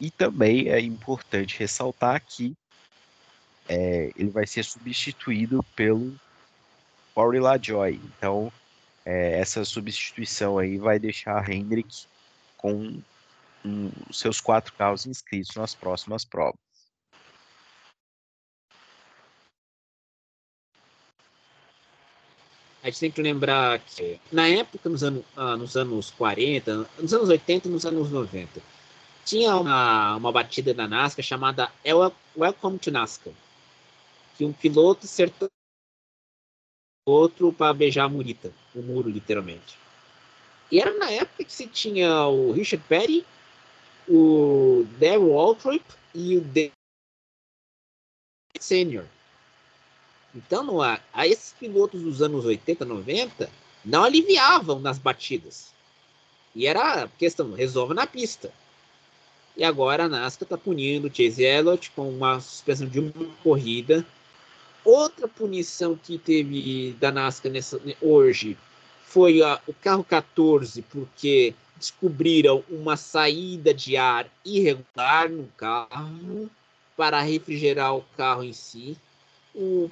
E 0.00 0.10
também 0.10 0.68
é 0.68 0.80
importante 0.80 1.58
ressaltar 1.58 2.22
que 2.24 2.54
é, 3.68 4.10
ele 4.16 4.30
vai 4.30 4.46
ser 4.46 4.64
substituído 4.64 5.62
pelo 5.76 6.14
Corey 7.14 7.40
LaJoy. 7.40 8.00
Então, 8.16 8.52
é, 9.04 9.38
essa 9.38 9.64
substituição 9.64 10.58
aí 10.58 10.78
vai 10.78 10.98
deixar 10.98 11.48
Hendrick 11.48 12.06
com 12.56 13.00
um, 13.64 13.90
seus 14.12 14.40
quatro 14.40 14.72
carros 14.74 15.06
inscritos 15.06 15.54
nas 15.56 15.74
próximas 15.74 16.24
provas. 16.24 16.58
A 22.82 22.86
gente 22.86 23.00
tem 23.00 23.10
que 23.10 23.22
lembrar 23.22 23.78
que 23.78 24.20
na 24.32 24.48
época, 24.48 24.88
nos, 24.88 25.02
anos, 25.04 25.24
ah, 25.36 25.56
nos 25.56 25.76
anos 25.76 26.10
40, 26.10 26.88
nos 26.98 27.14
anos 27.14 27.28
80 27.28 27.68
nos 27.68 27.86
anos 27.86 28.10
90, 28.10 28.60
tinha 29.24 29.56
uma, 29.56 30.16
uma 30.16 30.32
batida 30.32 30.74
da 30.74 30.88
NASCAR 30.88 31.24
chamada 31.24 31.70
Welcome 32.36 32.78
to 32.78 32.90
NASCAR 32.90 33.32
que 34.36 34.44
um 34.44 34.52
piloto 34.52 35.06
acertou 35.06 35.48
outro 37.06 37.52
para 37.52 37.72
beijar 37.72 38.04
a 38.04 38.08
murita, 38.08 38.52
o 38.74 38.82
muro, 38.82 39.08
literalmente. 39.08 39.78
E 40.70 40.80
era 40.80 40.96
na 40.98 41.10
época 41.10 41.44
que 41.44 41.52
se 41.52 41.66
tinha 41.66 42.26
o 42.26 42.52
Richard 42.52 42.84
Petty, 42.88 43.24
o 44.08 44.86
Daryl 44.98 45.28
Waltrip 45.28 45.84
e 46.14 46.36
o 46.36 46.40
David 46.40 46.72
Senior. 48.58 49.06
Então, 50.34 50.80
a, 50.80 50.98
a 51.12 51.26
esses 51.26 51.52
pilotos 51.52 52.02
dos 52.02 52.22
anos 52.22 52.44
80, 52.44 52.84
90 52.84 53.50
não 53.84 54.04
aliviavam 54.04 54.78
nas 54.80 54.98
batidas. 54.98 55.72
E 56.54 56.66
era 56.66 57.08
questão, 57.18 57.52
resolve 57.52 57.94
na 57.94 58.06
pista. 58.06 58.52
E 59.56 59.64
agora 59.64 60.04
a 60.04 60.08
NASCAR 60.08 60.44
está 60.44 60.58
punindo 60.58 61.08
o 61.08 61.14
Chase 61.14 61.42
Elliott 61.42 61.90
com 61.90 62.08
uma 62.08 62.40
suspensão 62.40 62.86
de 62.86 63.00
uma 63.00 63.12
corrida 63.42 64.06
Outra 64.84 65.28
punição 65.28 65.96
que 65.96 66.18
teve 66.18 66.96
da 66.98 67.12
NASCAR 67.12 67.52
nessa, 67.52 67.80
hoje 68.00 68.58
foi 69.04 69.40
a, 69.40 69.60
o 69.66 69.72
carro 69.72 70.02
14, 70.02 70.82
porque 70.82 71.54
descobriram 71.76 72.64
uma 72.68 72.96
saída 72.96 73.72
de 73.72 73.96
ar 73.96 74.28
irregular 74.44 75.30
no 75.30 75.46
carro 75.56 76.50
para 76.96 77.20
refrigerar 77.20 77.94
o 77.94 78.04
carro 78.16 78.42
em 78.42 78.52
si. 78.52 78.96
O, 79.54 79.90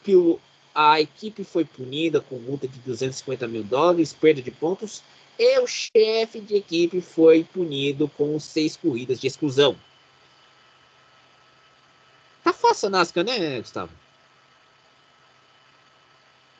a 0.74 1.00
equipe 1.00 1.44
foi 1.44 1.64
punida 1.64 2.20
com 2.20 2.38
multa 2.38 2.66
de 2.66 2.78
250 2.80 3.46
mil 3.46 3.62
dólares, 3.62 4.12
perda 4.12 4.40
de 4.40 4.50
pontos, 4.50 5.02
e 5.38 5.58
o 5.58 5.66
chefe 5.66 6.40
de 6.40 6.56
equipe 6.56 7.00
foi 7.00 7.44
punido 7.44 8.08
com 8.08 8.38
seis 8.38 8.76
corridas 8.76 9.20
de 9.20 9.26
exclusão. 9.26 9.76
Tá 12.44 12.52
fácil 12.52 12.88
a 12.88 12.90
NASCAR, 12.90 13.24
né, 13.24 13.58
Gustavo? 13.58 13.92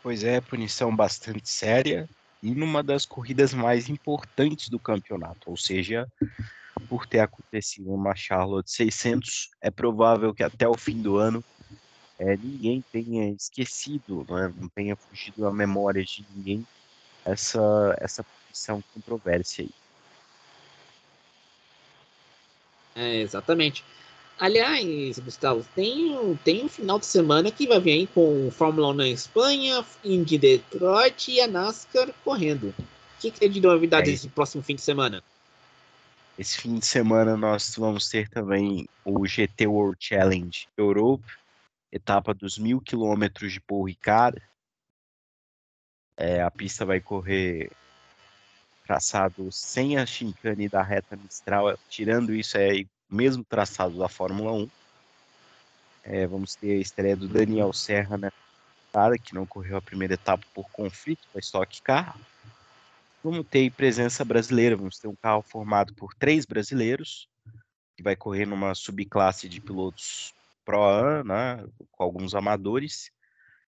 Pois 0.02 0.24
é, 0.24 0.40
punição 0.40 0.94
bastante 0.94 1.48
séria 1.48 2.08
e 2.42 2.54
numa 2.54 2.82
das 2.82 3.04
corridas 3.04 3.52
mais 3.52 3.88
importantes 3.88 4.70
do 4.70 4.78
campeonato, 4.78 5.50
ou 5.50 5.56
seja, 5.56 6.10
por 6.88 7.06
ter 7.06 7.20
acontecido 7.20 7.92
uma 7.92 8.14
Charlotte 8.14 8.70
600, 8.70 9.50
é 9.60 9.70
provável 9.70 10.34
que 10.34 10.42
até 10.42 10.66
o 10.66 10.76
fim 10.76 11.02
do 11.02 11.18
ano 11.18 11.44
é, 12.20 12.36
ninguém 12.36 12.84
tenha 12.92 13.30
esquecido, 13.30 14.26
né, 14.28 14.52
não 14.60 14.68
tenha 14.68 14.94
fugido 14.94 15.40
da 15.40 15.50
memória 15.50 16.04
de 16.04 16.24
ninguém 16.36 16.66
essa, 17.24 17.96
essa 17.98 18.22
punição 18.22 18.84
controvérsia 18.92 19.64
aí. 19.64 19.70
É, 22.94 23.20
exatamente. 23.22 23.82
Aliás, 24.38 25.18
Gustavo, 25.18 25.66
tem, 25.74 26.38
tem 26.44 26.64
um 26.64 26.68
final 26.68 26.98
de 26.98 27.06
semana 27.06 27.50
que 27.50 27.66
vai 27.66 27.80
vir 27.80 27.92
aí 27.92 28.06
com 28.06 28.50
Fórmula 28.50 28.88
1 28.88 28.92
na 28.92 29.08
Espanha, 29.08 29.84
Indy 30.04 30.36
Detroit 30.36 31.30
e 31.30 31.40
a 31.40 31.46
NASCAR 31.46 32.12
correndo. 32.22 32.74
O 32.78 33.20
que, 33.20 33.30
que 33.30 33.40
tem 33.40 33.50
de 33.50 33.60
novidade 33.60 34.10
é. 34.12 34.28
próximo 34.30 34.62
fim 34.62 34.74
de 34.74 34.82
semana? 34.82 35.22
Esse 36.38 36.58
fim 36.58 36.78
de 36.78 36.86
semana 36.86 37.36
nós 37.36 37.74
vamos 37.76 38.08
ter 38.08 38.28
também 38.28 38.86
o 39.04 39.26
GT 39.26 39.66
World 39.66 39.96
Challenge 40.00 40.66
Europe, 40.76 41.24
etapa 41.92 42.32
dos 42.32 42.58
mil 42.58 42.80
quilômetros 42.80 43.52
de 43.52 43.60
Paul 43.60 43.84
Ricard. 43.84 44.40
É, 46.16 46.42
a 46.42 46.50
pista 46.50 46.84
vai 46.84 47.00
correr 47.00 47.70
traçado 48.84 49.50
sem 49.50 49.96
a 49.96 50.04
chicane 50.04 50.68
da 50.68 50.82
reta 50.82 51.16
Mistral, 51.16 51.78
tirando 51.88 52.34
isso 52.34 52.58
é 52.58 52.84
mesmo 53.08 53.44
traçado 53.44 53.98
da 53.98 54.08
Fórmula 54.08 54.52
1. 54.52 54.70
É, 56.02 56.26
vamos 56.26 56.54
ter 56.54 56.72
a 56.72 56.80
estreia 56.80 57.16
do 57.16 57.28
Daniel 57.28 57.72
Serra 57.72 58.16
né, 58.16 58.30
que 59.22 59.34
não 59.34 59.46
correu 59.46 59.76
a 59.76 59.82
primeira 59.82 60.14
etapa 60.14 60.44
por 60.52 60.68
conflito 60.70 61.26
com 61.32 61.38
a 61.38 61.40
Stock 61.40 61.80
Car. 61.82 62.18
Vamos 63.22 63.46
ter 63.46 63.70
presença 63.70 64.24
brasileira, 64.24 64.76
vamos 64.76 64.98
ter 64.98 65.06
um 65.06 65.14
carro 65.14 65.42
formado 65.42 65.94
por 65.94 66.14
três 66.14 66.44
brasileiros, 66.46 67.28
que 67.96 68.02
vai 68.02 68.16
correr 68.16 68.46
numa 68.46 68.74
subclasse 68.74 69.48
de 69.48 69.60
pilotos 69.60 70.34
Pro-Am, 70.64 71.24
né, 71.24 71.64
com 71.90 72.02
alguns 72.02 72.34
amadores. 72.34 73.10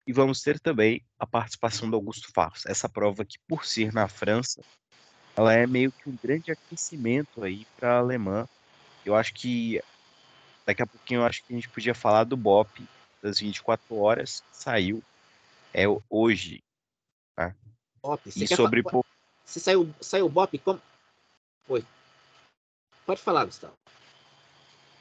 E 0.05 0.13
vamos 0.13 0.41
ter 0.41 0.59
também 0.59 1.05
a 1.19 1.27
participação 1.27 1.89
do 1.89 1.95
Augusto 1.95 2.31
Farfus. 2.33 2.65
Essa 2.65 2.89
prova 2.89 3.23
que, 3.23 3.37
por 3.47 3.65
ser 3.65 3.93
na 3.93 4.07
França, 4.07 4.61
ela 5.35 5.53
é 5.53 5.67
meio 5.67 5.91
que 5.91 6.09
um 6.09 6.17
grande 6.21 6.51
aquecimento 6.51 7.43
aí 7.43 7.65
para 7.77 7.93
a 7.93 7.99
Alemã 7.99 8.47
eu 9.05 9.15
acho 9.15 9.33
que 9.33 9.81
daqui 10.65 10.81
a 10.81 10.87
pouquinho 10.87 11.21
eu 11.21 11.25
acho 11.25 11.43
que 11.43 11.53
a 11.53 11.55
gente 11.55 11.69
podia 11.69 11.95
falar 11.95 12.23
do 12.23 12.37
BOP 12.37 12.87
das 13.21 13.39
24 13.39 13.95
horas 13.95 14.41
que 14.41 14.57
saiu 14.57 15.03
é 15.73 15.85
hoje. 16.09 16.63
Tá? 17.35 17.55
BOP, 18.01 18.21
e 18.27 18.47
sobre 18.47 18.83
Você 19.45 19.59
saiu, 19.59 19.93
saiu 19.99 20.25
o 20.25 20.29
BOP 20.29 20.57
como. 20.59 20.81
Oi. 21.67 21.83
Pode 23.05 23.21
falar, 23.21 23.45
Gustavo. 23.45 23.73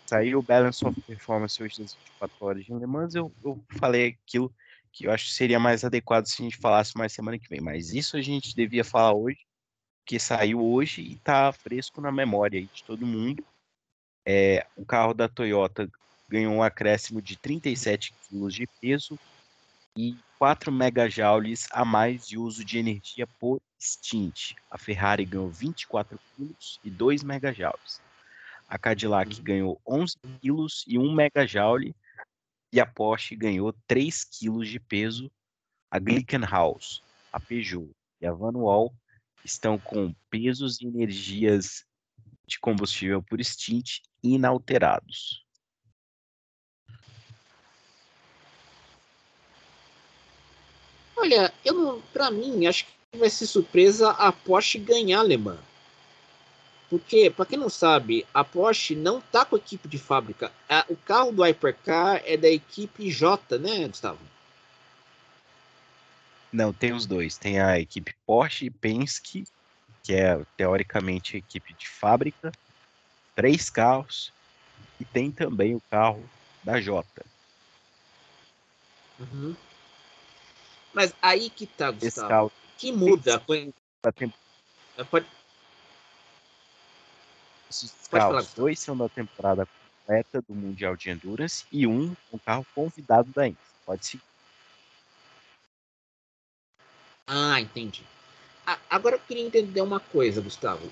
Saiu 0.08 0.38
o 0.38 0.42
Balance 0.42 0.82
of 0.86 0.98
Performance 1.02 1.62
hoje 1.62 1.82
das 1.82 1.94
24 1.94 2.46
horas 2.46 2.64
de 2.64 2.72
Le 2.72 2.86
Mans, 2.86 3.14
eu, 3.14 3.30
eu 3.44 3.62
falei 3.78 4.18
aquilo 4.26 4.50
que 4.90 5.06
eu 5.06 5.12
acho 5.12 5.26
que 5.26 5.34
seria 5.34 5.60
mais 5.60 5.84
adequado 5.84 6.24
se 6.24 6.40
a 6.40 6.44
gente 6.44 6.56
falasse 6.56 6.96
mais 6.96 7.12
semana 7.12 7.38
que 7.38 7.48
vem. 7.48 7.60
Mas 7.60 7.92
isso 7.92 8.16
a 8.16 8.22
gente 8.22 8.56
devia 8.56 8.82
falar 8.82 9.12
hoje, 9.12 9.38
que 10.06 10.18
saiu 10.18 10.64
hoje 10.64 11.02
e 11.02 11.12
está 11.12 11.52
fresco 11.52 12.00
na 12.00 12.10
memória 12.10 12.62
de 12.62 12.82
todo 12.84 13.06
mundo. 13.06 13.44
É, 14.26 14.66
o 14.76 14.84
carro 14.86 15.12
da 15.12 15.28
Toyota 15.28 15.90
ganhou 16.26 16.54
um 16.54 16.62
acréscimo 16.62 17.20
de 17.20 17.36
37 17.36 18.14
kg 18.30 18.48
de 18.48 18.66
peso 18.80 19.18
e 19.94 20.16
4 20.38 20.72
megajoules 20.72 21.68
a 21.70 21.84
mais 21.84 22.26
de 22.26 22.38
uso 22.38 22.64
de 22.64 22.78
energia 22.78 23.26
por 23.38 23.60
stint. 23.78 24.54
A 24.70 24.78
Ferrari 24.78 25.26
ganhou 25.26 25.50
24 25.50 26.18
kg 26.34 26.54
e 26.82 26.90
2 26.90 27.22
megajoules. 27.22 28.07
A 28.68 28.78
Cadillac 28.78 29.34
uhum. 29.34 29.42
ganhou 29.42 29.80
11 29.88 30.16
kg 30.18 30.66
e 30.86 30.98
1 30.98 31.14
megajoule 31.14 31.96
e 32.70 32.78
a 32.78 32.84
Porsche 32.84 33.34
ganhou 33.34 33.72
3 33.86 34.24
kg 34.24 34.62
de 34.62 34.78
peso. 34.78 35.30
A 35.90 35.98
Glickenhaus, 35.98 37.02
a 37.32 37.40
Peugeot 37.40 37.90
e 38.20 38.26
a 38.26 38.32
Van 38.32 38.52
Wall 38.52 38.94
estão 39.42 39.78
com 39.78 40.14
pesos 40.28 40.78
e 40.82 40.86
energias 40.86 41.86
de 42.46 42.58
combustível 42.60 43.22
por 43.22 43.42
stint 43.42 44.00
inalterados. 44.22 45.46
Olha, 51.16 51.52
eu 51.64 52.02
para 52.12 52.30
mim 52.30 52.66
acho 52.66 52.84
que 52.84 53.18
vai 53.18 53.30
ser 53.30 53.46
surpresa 53.46 54.10
a 54.10 54.30
Porsche 54.30 54.78
ganhar 54.78 55.20
alemã. 55.20 55.58
Porque, 56.90 57.28
para 57.28 57.44
quem 57.44 57.58
não 57.58 57.68
sabe, 57.68 58.26
a 58.32 58.42
Porsche 58.42 58.94
não 58.94 59.20
tá 59.20 59.44
com 59.44 59.56
a 59.56 59.58
equipe 59.58 59.86
de 59.86 59.98
fábrica. 59.98 60.50
o 60.88 60.96
carro 60.96 61.32
do 61.32 61.42
Hypercar 61.42 62.22
é 62.24 62.36
da 62.36 62.48
equipe 62.48 63.10
J, 63.10 63.58
né, 63.58 63.86
Gustavo? 63.86 64.18
Não, 66.50 66.72
tem 66.72 66.94
os 66.94 67.04
dois. 67.04 67.36
Tem 67.36 67.60
a 67.60 67.78
equipe 67.78 68.14
Porsche 68.26 68.66
e 68.66 68.70
Penske, 68.70 69.44
que 70.02 70.14
é 70.14 70.40
teoricamente 70.56 71.36
a 71.36 71.38
equipe 71.38 71.74
de 71.74 71.86
fábrica. 71.86 72.50
Três 73.36 73.68
carros. 73.68 74.32
E 74.98 75.04
tem 75.04 75.30
também 75.30 75.74
o 75.74 75.82
carro 75.90 76.28
da 76.64 76.80
J. 76.80 77.06
Uhum. 79.20 79.54
Mas 80.94 81.12
aí 81.20 81.50
que 81.50 81.66
tá, 81.66 81.90
Gustavo. 81.90 82.28
Carro... 82.28 82.52
Que 82.78 82.92
muda. 82.92 83.40
Pode... 83.40 85.26
Carros, 88.10 88.54
dois 88.54 88.78
são 88.80 88.96
da 88.96 89.08
temporada 89.08 89.66
completa 89.66 90.42
do 90.42 90.54
Mundial 90.54 90.96
de 90.96 91.10
Endurance 91.10 91.66
e 91.70 91.86
um 91.86 92.16
um 92.32 92.38
carro 92.38 92.66
convidado 92.74 93.30
da 93.34 93.46
Indy. 93.46 93.58
Pode 93.84 94.06
seguir. 94.06 94.22
Ah, 97.26 97.60
entendi. 97.60 98.02
Agora 98.88 99.16
eu 99.16 99.20
queria 99.20 99.44
entender 99.44 99.80
uma 99.80 100.00
coisa, 100.00 100.40
Gustavo. 100.40 100.90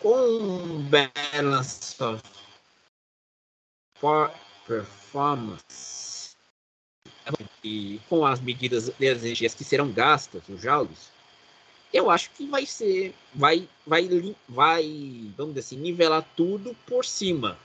Com 0.00 0.82
Balance 0.90 2.02
of 2.02 2.22
Performance 4.66 6.34
e 7.62 8.00
com 8.08 8.24
as 8.24 8.40
medidas 8.40 8.88
de 8.88 9.06
energias 9.06 9.54
que 9.54 9.64
serão 9.64 9.90
gastas, 9.90 10.42
os 10.48 10.60
joules, 10.60 11.10
eu 11.92 12.10
acho 12.10 12.30
que 12.30 12.46
vai 12.46 12.66
ser, 12.66 13.14
vai, 13.34 13.68
vai, 13.86 14.08
vai, 14.48 15.30
vamos 15.36 15.54
dizer 15.54 15.60
assim, 15.60 15.76
nivelar 15.76 16.26
tudo 16.36 16.76
por 16.86 17.04
cima. 17.04 17.58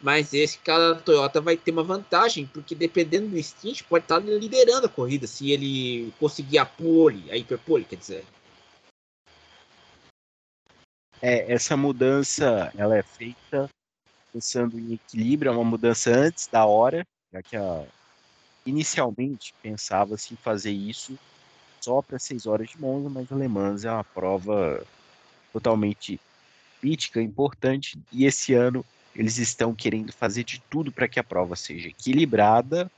Mas 0.00 0.34
esse 0.34 0.58
cara 0.58 0.94
da 0.94 1.00
Toyota 1.00 1.40
vai 1.40 1.56
ter 1.56 1.70
uma 1.70 1.82
vantagem, 1.82 2.46
porque 2.46 2.74
dependendo 2.74 3.28
do 3.28 3.42
stint, 3.42 3.82
pode 3.84 4.04
estar 4.04 4.18
liderando 4.18 4.86
a 4.86 4.90
corrida, 4.90 5.26
se 5.26 5.50
ele 5.50 6.12
conseguir 6.20 6.58
a 6.58 6.66
pole, 6.66 7.30
a 7.30 7.36
hiperpole, 7.36 7.84
quer 7.84 7.96
dizer. 7.96 8.24
É, 11.22 11.50
essa 11.50 11.76
mudança, 11.76 12.70
ela 12.76 12.96
é 12.96 13.02
feita 13.02 13.70
pensando 14.32 14.78
em 14.78 14.92
equilíbrio, 14.92 15.48
é 15.48 15.52
uma 15.52 15.64
mudança 15.64 16.10
antes 16.10 16.46
da 16.46 16.66
hora, 16.66 17.06
já 17.32 17.42
que 17.42 17.56
a, 17.56 17.86
inicialmente 18.66 19.54
pensava-se 19.62 20.34
em 20.34 20.36
fazer 20.36 20.72
isso 20.72 21.18
só 21.86 22.02
para 22.02 22.18
6 22.18 22.46
horas 22.46 22.70
de 22.70 22.80
Monza, 22.80 23.08
mas 23.08 23.30
a 23.30 23.36
Le 23.36 23.46
Mans 23.46 23.84
é 23.84 23.90
uma 23.92 24.02
prova 24.02 24.84
totalmente 25.52 26.20
crítica, 26.80 27.22
importante, 27.22 27.96
e 28.10 28.24
esse 28.24 28.54
ano 28.54 28.84
eles 29.14 29.38
estão 29.38 29.72
querendo 29.72 30.12
fazer 30.12 30.42
de 30.42 30.60
tudo 30.68 30.90
para 30.90 31.06
que 31.06 31.20
a 31.20 31.24
prova 31.24 31.54
seja 31.54 31.88
equilibrada 31.88 32.90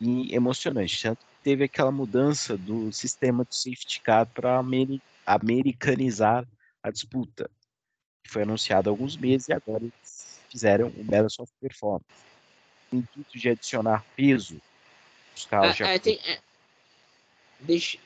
e 0.00 0.34
emocionante. 0.34 1.02
Tanto 1.02 1.18
que 1.18 1.42
teve 1.44 1.64
aquela 1.64 1.92
mudança 1.92 2.56
do 2.56 2.90
sistema 2.90 3.44
do 3.44 3.54
safety 3.54 4.00
car 4.00 4.26
para 4.26 4.64
americanizar 5.26 6.48
a 6.82 6.90
disputa, 6.90 7.50
que 8.24 8.30
foi 8.30 8.44
anunciado 8.44 8.88
há 8.88 8.92
alguns 8.92 9.14
meses 9.14 9.48
e 9.48 9.52
agora 9.52 9.84
eles 9.84 10.40
fizeram 10.48 10.88
um 10.96 11.04
belo 11.04 11.28
soft 11.28 11.52
performance. 11.60 12.06
O 12.90 12.96
intuito 12.96 13.38
de 13.38 13.50
adicionar 13.50 14.02
peso, 14.16 14.58
os 15.36 15.44
carros 15.44 15.72
ah, 15.72 15.74
já. 15.74 15.88
É, 15.88 15.98
tem, 15.98 16.18
é, 16.24 16.40
deixa, 17.60 17.98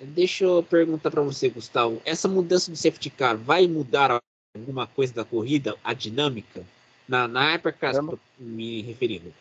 Deixa 0.00 0.44
eu 0.44 0.62
perguntar 0.62 1.10
para 1.10 1.22
você, 1.22 1.48
Gustavo. 1.48 2.00
Essa 2.04 2.28
mudança 2.28 2.70
de 2.70 2.76
safety 2.76 3.10
car 3.10 3.36
vai 3.36 3.66
mudar 3.66 4.20
alguma 4.56 4.86
coisa 4.86 5.14
da 5.14 5.24
corrida, 5.24 5.76
a 5.82 5.92
dinâmica? 5.92 6.64
Na, 7.08 7.28
na 7.28 7.54
Hypercar, 7.54 7.94
me 8.38 8.82
referindo. 8.82 9.32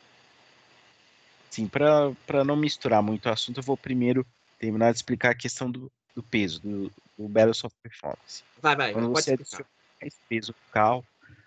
Sim, 1.49 1.67
para 1.67 2.43
não 2.43 2.55
misturar 2.55 3.01
muito 3.01 3.27
o 3.27 3.31
assunto, 3.31 3.59
eu 3.59 3.63
vou 3.63 3.77
primeiro 3.77 4.25
terminar 4.59 4.91
de 4.91 4.97
explicar 4.97 5.31
a 5.31 5.35
questão 5.35 5.69
do, 5.69 5.91
do 6.15 6.23
peso, 6.23 6.59
do, 6.61 6.91
do 7.17 7.27
Battle 7.27 7.51
of 7.63 7.75
Performance. 7.81 8.43
Vai, 8.61 8.75
vai, 8.75 8.93
Quando 8.93 9.09
você 9.09 9.33
adiciona 9.33 9.65
mais 10.01 10.15
peso 10.27 10.51
no 10.51 10.71
carro, 10.71 11.05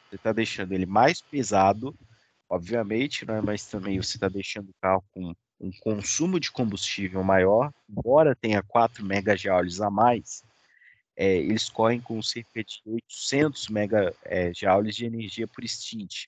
você 0.09 0.17
está 0.17 0.33
deixando 0.33 0.73
ele 0.73 0.87
mais 0.87 1.21
pesado, 1.21 1.95
obviamente, 2.49 3.27
né, 3.27 3.41
mas 3.41 3.67
também 3.67 4.01
você 4.01 4.17
está 4.17 4.29
deixando 4.29 4.71
o 4.71 4.75
carro 4.81 5.05
com 5.13 5.35
um 5.61 5.71
consumo 5.81 6.39
de 6.39 6.51
combustível 6.51 7.23
maior, 7.23 7.73
embora 7.89 8.37
tenha 8.37 8.63
4 8.63 9.05
megajoules 9.05 9.81
a 9.81 9.91
mais, 9.91 10.45
é, 11.17 11.37
eles 11.37 11.69
correm 11.71 12.01
com 12.01 12.21
cerca 12.23 12.63
de 12.63 12.83
800 12.85 13.69
megajoules 13.69 14.95
de 14.95 15.07
energia 15.07 15.49
por 15.49 15.67
stint. 15.67 16.27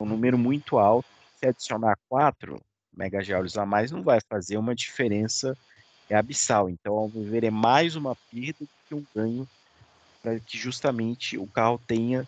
Um 0.00 0.06
número 0.06 0.38
muito 0.38 0.78
alto. 0.78 1.08
Se 1.38 1.46
adicionar 1.46 1.98
4 2.08 2.60
megajoules 2.96 3.56
a 3.58 3.66
mais, 3.66 3.90
não 3.90 4.02
vai 4.02 4.18
fazer 4.28 4.56
uma 4.56 4.74
diferença 4.74 5.56
abissal. 6.10 6.70
Então, 6.70 6.94
ao 6.94 7.08
meu 7.08 7.22
ver, 7.24 7.44
é 7.44 7.50
mais 7.50 7.96
uma 7.96 8.16
perda 8.30 8.66
que 8.88 8.94
um 8.94 9.04
ganho 9.14 9.46
para 10.22 10.40
que 10.40 10.56
justamente 10.58 11.36
o 11.36 11.46
carro 11.46 11.80
tenha 11.86 12.26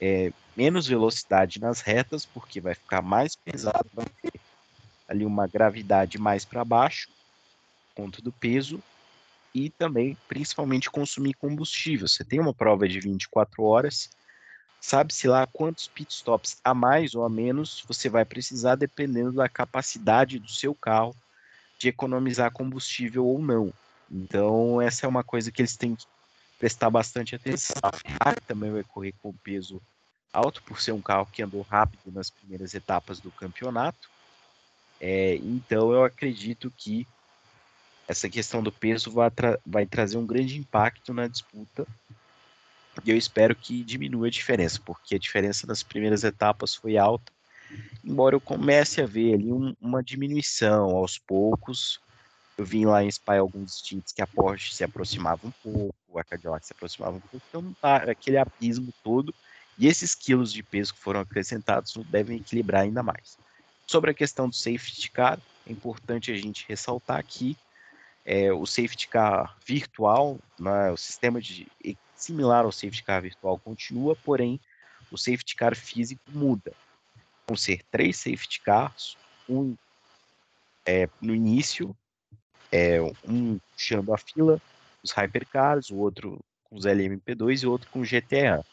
é, 0.00 0.32
menos 0.56 0.86
velocidade 0.86 1.60
nas 1.60 1.80
retas, 1.80 2.24
porque 2.24 2.60
vai 2.60 2.74
ficar 2.74 3.02
mais 3.02 3.36
pesado, 3.36 3.88
vai 3.94 4.06
ter 4.22 4.40
ali 5.10 5.26
uma 5.26 5.48
gravidade 5.48 6.18
mais 6.18 6.44
para 6.44 6.64
baixo, 6.64 7.10
ponto 7.96 8.22
do 8.22 8.32
peso, 8.32 8.80
e 9.52 9.68
também, 9.68 10.16
principalmente, 10.28 10.88
consumir 10.88 11.34
combustível. 11.34 12.06
Você 12.06 12.24
tem 12.24 12.38
uma 12.38 12.54
prova 12.54 12.88
de 12.88 13.00
24 13.00 13.64
horas, 13.64 14.08
sabe-se 14.80 15.26
lá 15.26 15.46
quantos 15.48 15.88
pitstops 15.88 16.60
a 16.64 16.72
mais 16.72 17.14
ou 17.14 17.24
a 17.24 17.28
menos 17.28 17.84
você 17.86 18.08
vai 18.08 18.24
precisar, 18.24 18.76
dependendo 18.76 19.32
da 19.32 19.48
capacidade 19.48 20.38
do 20.38 20.48
seu 20.48 20.74
carro 20.74 21.14
de 21.78 21.88
economizar 21.88 22.52
combustível 22.52 23.26
ou 23.26 23.42
não. 23.42 23.72
Então, 24.08 24.80
essa 24.80 25.06
é 25.06 25.08
uma 25.08 25.24
coisa 25.24 25.50
que 25.50 25.60
eles 25.60 25.76
têm 25.76 25.96
que 25.96 26.04
prestar 26.58 26.90
bastante 26.90 27.34
atenção. 27.34 27.74
A 27.82 27.92
Ferrari 27.92 28.40
também 28.46 28.70
vai 28.70 28.84
correr 28.84 29.14
com 29.20 29.32
peso 29.32 29.82
alto, 30.32 30.62
por 30.62 30.80
ser 30.80 30.92
um 30.92 31.02
carro 31.02 31.26
que 31.32 31.42
andou 31.42 31.62
rápido 31.62 32.12
nas 32.12 32.30
primeiras 32.30 32.74
etapas 32.74 33.20
do 33.20 33.32
campeonato. 33.32 34.08
É, 35.00 35.36
então 35.36 35.92
eu 35.92 36.04
acredito 36.04 36.70
que 36.76 37.06
essa 38.06 38.28
questão 38.28 38.62
do 38.62 38.70
peso 38.70 39.10
vai, 39.10 39.30
tra 39.30 39.58
vai 39.64 39.86
trazer 39.86 40.18
um 40.18 40.26
grande 40.26 40.58
impacto 40.58 41.14
na 41.14 41.26
disputa. 41.26 41.86
E 43.04 43.10
eu 43.10 43.16
espero 43.16 43.54
que 43.54 43.82
diminua 43.82 44.26
a 44.26 44.30
diferença, 44.30 44.80
porque 44.84 45.14
a 45.14 45.18
diferença 45.18 45.66
nas 45.66 45.82
primeiras 45.82 46.22
etapas 46.24 46.74
foi 46.74 46.98
alta. 46.98 47.32
Embora 48.04 48.34
eu 48.34 48.40
comece 48.40 49.00
a 49.00 49.06
ver 49.06 49.34
ali 49.34 49.52
um, 49.52 49.74
uma 49.80 50.02
diminuição 50.02 50.90
aos 50.90 51.18
poucos. 51.18 52.00
Eu 52.58 52.64
vim 52.64 52.84
lá 52.84 53.02
em 53.02 53.10
Spa 53.10 53.38
alguns 53.38 53.78
stints 53.78 54.12
que 54.12 54.20
a 54.20 54.26
Porsche 54.26 54.74
se 54.74 54.84
aproximava 54.84 55.46
um 55.46 55.52
pouco, 55.62 56.18
a 56.18 56.24
Cadillac 56.24 56.66
se 56.66 56.72
aproximava 56.72 57.16
um 57.16 57.20
pouco, 57.20 57.46
então 57.48 57.62
não 57.62 57.72
tá 57.74 57.96
aquele 58.10 58.36
abismo 58.36 58.92
todo. 59.02 59.34
E 59.78 59.86
esses 59.86 60.14
quilos 60.14 60.52
de 60.52 60.62
peso 60.62 60.92
que 60.92 61.00
foram 61.00 61.20
acrescentados 61.20 61.94
devem 62.10 62.38
equilibrar 62.38 62.82
ainda 62.82 63.02
mais. 63.02 63.38
Sobre 63.90 64.12
a 64.12 64.14
questão 64.14 64.48
do 64.48 64.54
safety 64.54 65.10
car, 65.10 65.40
é 65.66 65.72
importante 65.72 66.30
a 66.30 66.36
gente 66.36 66.64
ressaltar 66.68 67.18
aqui 67.18 67.56
é, 68.24 68.52
o 68.52 68.64
safety 68.64 69.08
car 69.08 69.58
virtual, 69.66 70.38
né, 70.60 70.92
o 70.92 70.96
sistema 70.96 71.40
de, 71.40 71.66
similar 72.14 72.64
ao 72.64 72.70
safety 72.70 73.02
car 73.02 73.20
virtual 73.20 73.58
continua, 73.58 74.14
porém 74.14 74.60
o 75.10 75.18
safety 75.18 75.56
car 75.56 75.74
físico 75.74 76.22
muda. 76.28 76.72
Vão 77.48 77.56
ser 77.56 77.82
três 77.90 78.16
safety 78.16 78.60
cars, 78.60 79.16
um 79.48 79.74
é, 80.86 81.08
no 81.20 81.34
início, 81.34 81.92
é, 82.70 83.00
um 83.24 83.58
puxando 83.72 84.14
a 84.14 84.18
fila, 84.18 84.62
os 85.02 85.10
hypercars, 85.10 85.90
o 85.90 85.96
outro 85.96 86.38
com 86.62 86.76
os 86.76 86.84
LMP2 86.84 87.64
e 87.64 87.66
outro 87.66 87.90
com 87.90 88.02
GTA. 88.02 88.64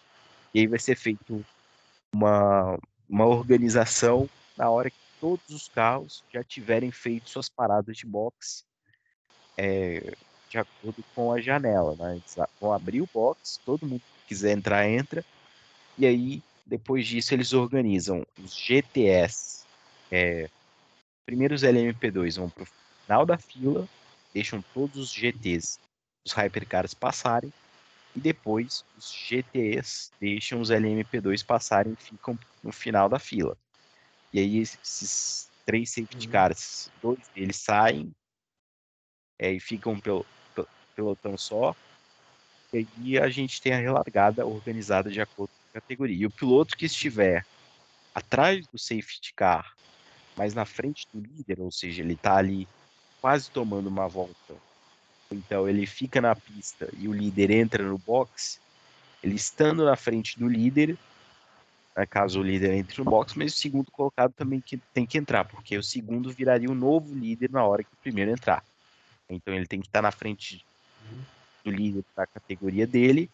E 0.54 0.60
aí 0.60 0.68
vai 0.68 0.78
ser 0.78 0.96
feito 0.96 1.44
uma, 2.14 2.78
uma 3.10 3.26
organização 3.26 4.30
na 4.56 4.70
hora 4.70 4.92
que 4.92 5.07
todos 5.20 5.50
os 5.50 5.68
carros 5.68 6.24
já 6.34 6.44
tiverem 6.44 6.92
feito 6.92 7.30
suas 7.30 7.50
paradas 7.50 7.98
de 7.98 8.06
box 8.06 8.66
é, 9.58 10.14
de 10.50 10.58
acordo 10.58 11.04
com 11.16 11.32
a 11.32 11.42
janela. 11.42 11.96
Né? 11.96 12.14
Eles 12.14 12.36
vão 12.60 12.72
abrir 12.72 13.02
o 13.02 13.10
box, 13.12 13.60
todo 13.66 13.86
mundo 13.86 14.02
que 14.02 14.28
quiser 14.28 14.52
entrar, 14.52 14.88
entra. 14.88 15.26
E 15.98 16.06
aí, 16.06 16.44
depois 16.66 17.08
disso, 17.08 17.34
eles 17.34 17.54
organizam 17.54 18.26
os 18.44 18.56
GTS. 18.56 19.66
É, 20.12 20.50
primeiro 21.26 21.56
os 21.56 21.64
LMP2 21.64 22.38
vão 22.38 22.50
para 22.50 22.64
o 22.64 22.68
final 23.04 23.26
da 23.26 23.38
fila, 23.38 23.88
deixam 24.34 24.64
todos 24.74 24.98
os 24.98 25.12
GTs, 25.12 25.80
os 26.26 26.34
hypercars 26.34 26.94
passarem. 26.94 27.52
E 28.16 28.20
depois 28.20 28.84
os 28.98 29.12
GTs 29.12 30.12
deixam 30.20 30.60
os 30.60 30.72
LMP2 30.72 31.46
passarem 31.46 31.94
e 31.94 32.04
ficam 32.04 32.38
no 32.64 32.72
final 32.72 33.08
da 33.08 33.20
fila. 33.20 33.58
E 34.38 34.40
aí 34.40 34.58
esses 34.60 35.50
três 35.66 35.90
safety 35.90 36.28
uhum. 36.28 36.32
cars, 36.32 36.92
dois 37.02 37.28
deles 37.34 37.56
saem 37.56 38.14
é, 39.40 39.52
e 39.52 39.60
ficam 39.60 40.00
pelo, 40.00 40.24
pelotão 40.96 41.36
só. 41.36 41.76
E 42.72 42.88
aí 43.00 43.18
a 43.18 43.30
gente 43.30 43.60
tem 43.60 43.74
a 43.74 43.80
relargada 43.80 44.46
organizada 44.46 45.10
de 45.10 45.20
acordo 45.20 45.50
com 45.50 45.70
a 45.72 45.82
categoria. 45.82 46.16
E 46.16 46.26
o 46.28 46.30
piloto 46.30 46.78
que 46.78 46.86
estiver 46.86 47.44
atrás 48.14 48.68
do 48.68 48.78
safety 48.78 49.34
car, 49.34 49.76
mas 50.36 50.54
na 50.54 50.66
frente 50.66 51.08
do 51.12 51.20
líder, 51.20 51.60
ou 51.60 51.72
seja, 51.72 52.04
ele 52.04 52.14
está 52.14 52.36
ali 52.38 52.68
quase 53.20 53.50
tomando 53.50 53.88
uma 53.88 54.08
volta, 54.08 54.54
então 55.32 55.68
ele 55.68 55.88
fica 55.88 56.22
na 56.22 56.36
pista 56.36 56.88
e 56.96 57.08
o 57.08 57.14
líder 57.14 57.50
entra 57.50 57.84
no 57.84 57.98
box, 57.98 58.60
ele 59.24 59.34
estando 59.34 59.84
na 59.84 59.96
frente 59.96 60.38
do 60.38 60.48
líder, 60.48 60.96
né, 61.98 62.06
caso 62.06 62.40
o 62.40 62.44
líder 62.44 62.74
entre 62.74 63.00
no 63.00 63.06
box, 63.10 63.36
mas 63.36 63.54
o 63.54 63.58
segundo 63.58 63.92
colocado 63.92 64.32
também 64.34 64.62
que, 64.62 64.78
tem 64.94 65.06
que 65.06 65.18
entrar, 65.18 65.46
porque 65.46 65.76
o 65.76 65.84
segundo 65.84 66.32
viraria 66.32 66.70
o 66.70 66.76
novo 66.76 67.16
líder 67.16 67.50
na 67.50 67.66
hora 67.66 67.84
que 67.84 67.94
o 67.94 67.98
primeiro 67.98 68.32
entrar. 68.32 68.64
Então 69.28 69.54
ele 69.54 69.66
tem 69.66 69.82
que 69.82 69.88
estar 69.88 70.02
na 70.02 70.12
frente 70.12 70.64
do 71.66 71.72
líder 71.72 72.06
da 72.16 72.28
categoria 72.28 72.86
dele, 72.86 73.30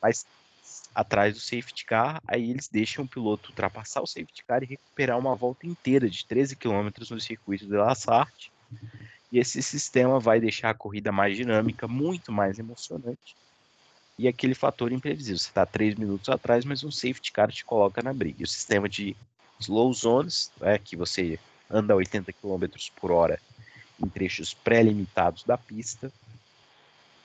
mas 0.00 0.26
atrás 0.94 1.34
do 1.34 1.40
safety 1.40 1.86
car, 1.86 2.20
aí 2.26 2.50
eles 2.50 2.68
deixam 2.68 3.04
o 3.04 3.08
piloto 3.08 3.48
ultrapassar 3.48 4.02
o 4.02 4.06
safety 4.06 4.44
car 4.46 4.62
e 4.62 4.66
recuperar 4.66 5.18
uma 5.18 5.34
volta 5.34 5.66
inteira 5.66 6.08
de 6.08 6.26
13 6.26 6.54
km 6.54 6.90
no 7.10 7.20
circuito 7.20 7.66
de 7.66 7.72
La 7.72 7.94
Sartre. 7.94 8.50
E 9.32 9.38
esse 9.38 9.62
sistema 9.62 10.20
vai 10.20 10.38
deixar 10.38 10.70
a 10.70 10.74
corrida 10.74 11.10
mais 11.10 11.34
dinâmica, 11.34 11.88
muito 11.88 12.30
mais 12.30 12.58
emocionante. 12.58 13.34
E 14.22 14.28
aquele 14.28 14.54
fator 14.54 14.92
imprevisível. 14.92 15.36
Você 15.36 15.48
está 15.48 15.66
três 15.66 15.96
minutos 15.96 16.28
atrás, 16.28 16.64
mas 16.64 16.84
um 16.84 16.92
safety 16.92 17.32
car 17.32 17.50
te 17.50 17.64
coloca 17.64 18.00
na 18.00 18.12
briga. 18.12 18.40
E 18.40 18.44
o 18.44 18.46
sistema 18.46 18.88
de 18.88 19.16
slow 19.58 19.92
zones, 19.92 20.52
é, 20.60 20.78
que 20.78 20.94
você 20.94 21.40
anda 21.68 21.92
a 21.92 21.96
80 21.96 22.32
km 22.32 22.66
por 23.00 23.10
hora 23.10 23.40
em 24.00 24.08
trechos 24.08 24.54
pré-limitados 24.54 25.42
da 25.42 25.58
pista, 25.58 26.12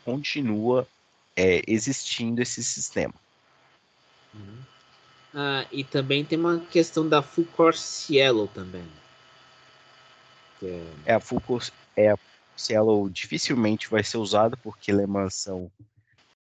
continua 0.04 0.88
é, 1.36 1.62
existindo 1.68 2.42
esse 2.42 2.64
sistema. 2.64 3.14
Uhum. 4.34 4.58
Ah, 5.36 5.68
e 5.72 5.84
também 5.84 6.26
tem 6.26 6.40
uma 6.40 6.60
questão 6.62 7.08
da 7.08 7.22
Full 7.22 7.46
Course 7.56 8.12
Yellow 8.16 8.48
também. 8.48 8.88
É... 10.64 10.84
é... 11.06 11.14
a 11.14 11.20
Full 11.20 11.42
Course, 11.42 11.72
é 11.96 12.10
a 12.10 12.18
Yellow 12.68 13.08
dificilmente 13.08 13.88
vai 13.88 14.04
ser 14.04 14.18
usada 14.18 14.58
porque 14.58 14.92
Le 14.92 15.06
Mans 15.06 15.36
são, 15.36 15.70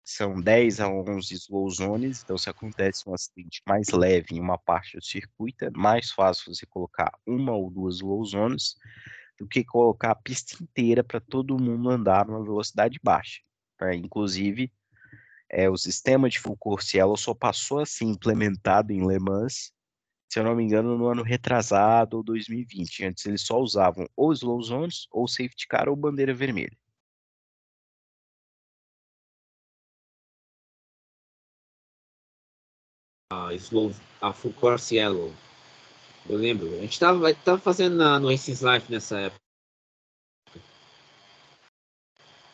são 0.09 0.40
10 0.40 0.79
a 0.79 0.88
11 0.88 1.35
slow 1.35 1.69
zones, 1.69 2.23
então 2.23 2.38
se 2.38 2.49
acontece 2.49 3.09
um 3.09 3.12
acidente 3.12 3.61
mais 3.66 3.88
leve 3.88 4.37
em 4.37 4.40
uma 4.40 4.57
parte 4.57 4.97
do 4.97 5.05
circuito, 5.05 5.64
é 5.64 5.71
mais 5.71 6.12
fácil 6.12 6.55
você 6.55 6.64
colocar 6.64 7.11
uma 7.27 7.53
ou 7.53 7.69
duas 7.69 7.97
slow 7.97 8.25
zones 8.25 8.77
do 9.37 9.49
que 9.49 9.64
colocar 9.64 10.12
a 10.12 10.14
pista 10.14 10.62
inteira 10.62 11.03
para 11.03 11.19
todo 11.19 11.59
mundo 11.59 11.90
andar 11.90 12.25
numa 12.25 12.42
velocidade 12.42 13.01
baixa. 13.03 13.40
Né? 13.81 13.97
Inclusive, 13.97 14.73
é, 15.51 15.69
o 15.69 15.77
sistema 15.77 16.29
de 16.29 16.38
full 16.38 16.57
course 16.57 16.97
yellow 16.97 17.16
só 17.16 17.35
passou 17.35 17.81
a 17.81 17.87
ser 17.87 18.05
implementado 18.05 18.92
em 18.92 19.05
Le 19.05 19.19
Mans, 19.19 19.73
se 20.29 20.38
eu 20.38 20.45
não 20.45 20.55
me 20.55 20.62
engano, 20.62 20.97
no 20.97 21.09
ano 21.09 21.25
retrasado 21.25 22.19
ou 22.19 22.23
2020. 22.23 23.07
Antes 23.07 23.27
eles 23.27 23.42
só 23.42 23.59
usavam 23.59 24.09
ou 24.16 24.33
slow 24.33 24.62
zones, 24.62 25.09
ou 25.11 25.27
safety 25.27 25.66
car, 25.66 25.88
ou 25.88 25.97
bandeira 25.97 26.33
vermelha. 26.33 26.77
A, 33.33 33.53
slow, 33.55 33.93
a 34.21 34.33
full 34.33 34.55
yellow 34.91 35.33
eu 36.29 36.37
lembro. 36.37 36.67
A 36.75 36.81
gente 36.81 36.93
estava 36.93 37.35
tava 37.35 37.61
fazendo 37.61 37.97
na, 37.97 38.19
no 38.19 38.31
Racing 38.31 38.53
Life 38.65 38.91
nessa 38.91 39.19
época. 39.21 39.41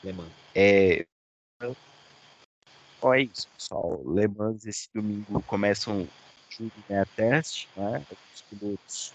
Le 0.04 0.12
Mans. 0.12 0.32
É. 0.54 1.06
Ó, 3.00 3.14
é 3.14 3.22
isso, 3.22 3.48
pessoal. 3.48 4.02
Le 4.06 4.28
Mans 4.28 4.66
esse 4.66 4.88
domingo 4.94 5.42
começam 5.42 6.08
tudo 6.56 6.72
né, 6.88 7.04
teste, 7.16 7.68
né? 7.76 8.04
Os 8.34 8.42
pilotos 8.42 9.14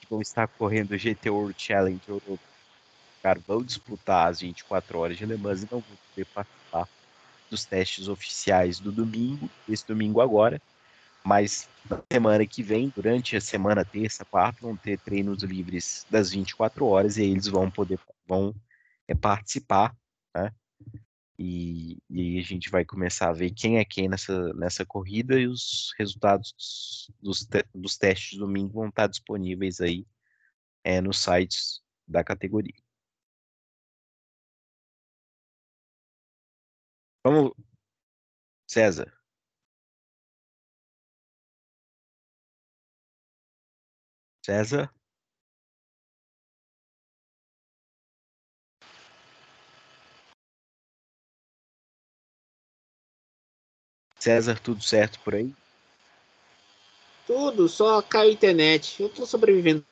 que 0.00 0.06
vão 0.08 0.20
estar 0.20 0.46
correndo 0.48 0.92
o 0.92 0.98
GT 0.98 1.30
World 1.30 1.54
Challenge 1.60 2.00
Europa 2.06 2.42
cara, 3.22 3.40
vão 3.46 3.62
disputar 3.62 4.28
as 4.28 4.40
24 4.40 4.98
horas 4.98 5.16
de 5.16 5.26
Le 5.26 5.36
Mans 5.36 5.62
e 5.62 5.68
não 5.70 5.80
vão 5.80 5.98
poder 6.10 6.24
participar 6.26 6.88
dos 7.50 7.64
testes 7.64 8.08
oficiais 8.08 8.78
do 8.78 8.92
domingo, 8.92 9.48
esse 9.68 9.86
domingo 9.86 10.20
agora. 10.20 10.60
Mas 11.28 11.68
na 11.90 12.02
semana 12.10 12.46
que 12.46 12.62
vem, 12.62 12.88
durante 12.88 13.36
a 13.36 13.40
semana 13.40 13.84
terça, 13.84 14.24
quarta, 14.24 14.62
vão 14.62 14.74
ter 14.74 14.98
treinos 14.98 15.42
livres 15.42 16.06
das 16.08 16.30
24 16.30 16.86
horas 16.86 17.18
e 17.18 17.22
aí 17.22 17.30
eles 17.32 17.48
vão 17.48 17.70
poder 17.70 18.00
vão 18.26 18.54
é, 19.06 19.14
participar, 19.14 19.94
né? 20.34 20.50
E, 21.38 21.98
e 22.08 22.38
a 22.38 22.42
gente 22.42 22.70
vai 22.70 22.82
começar 22.82 23.28
a 23.28 23.32
ver 23.34 23.50
quem 23.52 23.76
é 23.78 23.84
quem 23.84 24.08
nessa, 24.08 24.54
nessa 24.54 24.86
corrida 24.86 25.38
e 25.38 25.46
os 25.46 25.92
resultados 25.98 27.12
dos, 27.20 27.44
te, 27.44 27.62
dos 27.74 27.98
testes 27.98 28.30
de 28.30 28.38
domingo 28.38 28.72
vão 28.72 28.88
estar 28.88 29.06
disponíveis 29.06 29.82
aí 29.82 30.06
é, 30.82 31.00
nos 31.02 31.18
sites 31.22 31.82
da 32.06 32.24
categoria. 32.24 32.74
Vamos, 37.22 37.52
César. 38.66 39.17
César? 44.42 44.90
César, 54.18 54.58
tudo 54.58 54.82
certo 54.82 55.18
por 55.20 55.34
aí? 55.34 55.52
Tudo, 57.26 57.68
só 57.68 58.00
caiu 58.02 58.30
a 58.30 58.32
internet. 58.32 59.02
Eu 59.02 59.08
tô 59.08 59.26
sobrevivendo. 59.26 59.86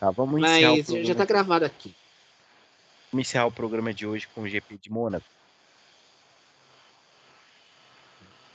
Tá, 0.00 0.10
vamos 0.10 0.40
iniciar 0.40 0.70
Mas 0.70 1.06
já 1.06 1.14
tá 1.14 1.24
gravado 1.24 1.64
aqui. 1.64 1.94
Vamos 3.12 3.26
iniciar 3.26 3.46
o 3.46 3.52
programa 3.52 3.94
de 3.94 4.06
hoje 4.06 4.26
com 4.28 4.42
o 4.42 4.48
GP 4.48 4.78
de 4.78 4.90
Mônaco. 4.90 5.26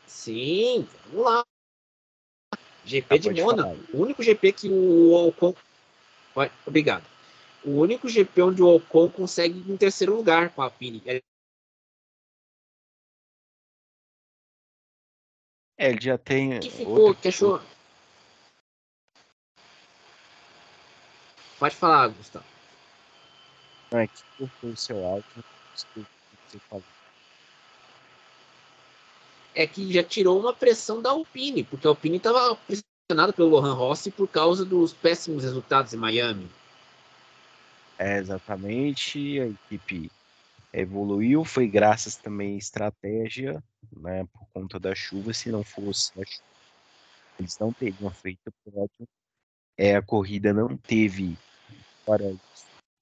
Sim, 0.08 0.88
vamos 1.12 1.26
lá. 1.26 1.51
GP 2.86 3.20
de 3.20 3.42
Mônaco. 3.42 3.78
O 3.94 4.02
único 4.02 4.24
GP 4.24 4.52
que 4.54 4.70
o 4.70 5.28
Ocon. 5.28 5.54
Obrigado. 6.66 7.06
O 7.64 7.80
único 7.82 8.10
GP 8.10 8.42
onde 8.42 8.62
o 8.62 8.76
Ocon 8.76 9.10
consegue 9.10 9.60
em 9.72 9.78
terceiro 9.78 10.16
lugar 10.16 10.50
com 10.50 10.62
a 10.62 10.66
Alpine. 10.66 11.02
É, 11.06 11.22
ele 15.90 16.02
já 16.02 16.18
tem. 16.18 16.60
que 16.60 16.70
ficou? 16.70 17.14
Que 17.16 17.28
achou? 17.28 17.62
Pode 21.60 21.76
falar, 21.76 22.08
Gustavo. 22.08 22.46
Não, 23.92 24.00
é 24.00 24.08
que 24.08 24.24
o 24.64 24.76
seu 24.76 25.06
áudio. 25.06 25.44
É 29.54 29.68
que 29.68 29.92
já 29.92 30.04
tirou 30.04 30.40
uma 30.40 30.54
pressão 30.54 31.02
da 31.02 31.12
Alpine, 31.12 31.64
porque 31.64 31.86
a 31.86 31.90
Alpine 31.90 32.18
estava 32.18 32.56
pressionada 32.56 33.34
pelo 33.34 33.50
Lohan 33.50 33.74
Rossi 33.74 34.12
por 34.12 34.28
causa 34.28 34.64
dos 34.64 34.94
péssimos 34.94 35.44
resultados 35.44 35.94
em 35.94 35.98
Miami. 35.98 36.50
É, 37.98 38.18
exatamente. 38.18 39.40
A 39.40 39.48
equipe 39.48 40.12
evoluiu, 40.74 41.44
foi 41.44 41.68
graças 41.68 42.16
também 42.16 42.56
à 42.56 42.58
estratégia 42.58 43.64
né, 43.96 44.26
por 44.34 44.48
conta 44.54 44.80
da 44.80 44.96
chuva. 44.96 45.34
Se 45.34 45.52
não 45.52 45.64
fosse 45.64 46.12
a 46.20 46.26
chuva, 46.26 46.46
eles 47.40 47.58
não 47.60 47.72
teriam 47.74 48.10
feito 48.12 48.52
pódio. 48.64 49.08
É, 49.78 49.96
a 49.96 50.02
corrida 50.02 50.54
não 50.54 50.78
teve 50.78 51.38
fora 52.06 52.36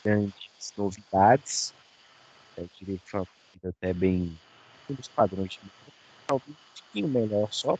grandes 0.03 0.73
novidades. 0.77 1.73
Eu 2.57 2.69
diria 2.77 2.97
que 2.97 3.09
foi 3.09 3.19
uma 3.21 3.25
corrida 3.25 3.69
até 3.69 3.93
bem 3.93 4.37
pelos 4.87 5.07
padrões 5.07 5.51
de 5.51 5.59
talvez 6.29 6.49
um 6.51 6.81
pouquinho 6.83 7.07
melhor 7.07 7.51
só 7.51 7.75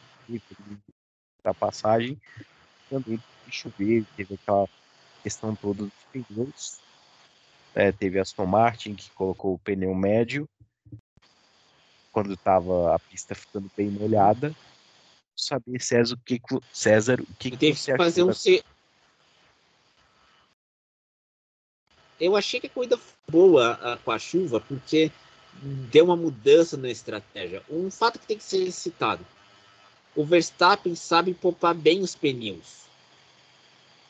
da 1.43 1.53
passagem 1.53 2.19
também 2.89 3.19
de 3.45 3.51
chover, 3.51 4.03
teve 4.17 4.33
aquela 4.33 4.67
questão 5.21 5.55
toda 5.55 5.83
dos 5.83 5.93
pneus. 6.11 6.79
É, 7.75 7.91
teve 7.91 8.17
a 8.17 8.23
Aston 8.23 8.47
Martin 8.47 8.95
que 8.95 9.11
colocou 9.11 9.53
o 9.53 9.59
pneu 9.59 9.93
médio 9.93 10.49
quando 12.11 12.33
estava 12.33 12.95
a 12.95 12.99
pista 12.99 13.35
ficando 13.35 13.69
bem 13.77 13.89
molhada. 13.89 14.53
Saber 15.35 15.79
César 15.79 16.15
o 16.15 16.17
que 16.17 16.41
César 16.73 17.21
o 17.21 17.35
que, 17.35 17.51
que 17.51 17.73
você 17.75 17.95
fazer 17.95 18.23
um. 18.23 18.31
Eu 22.19 22.35
achei 22.35 22.59
que 22.59 22.67
a 22.67 22.69
corrida 22.69 22.97
foi 22.97 23.15
boa 23.29 23.73
a, 23.75 23.97
com 23.97 24.11
a 24.11 24.19
chuva 24.19 24.59
porque 24.59 25.11
deu 25.53 26.05
uma 26.05 26.15
mudança 26.15 26.77
na 26.77 26.89
estratégia. 26.89 27.63
Um 27.69 27.89
fato 27.91 28.19
que 28.19 28.27
tem 28.27 28.37
que 28.37 28.43
ser 28.43 28.71
citado: 28.71 29.25
o 30.15 30.23
Verstappen 30.23 30.95
sabe 30.95 31.33
poupar 31.33 31.73
bem 31.73 32.01
os 32.01 32.15
pneus. 32.15 32.79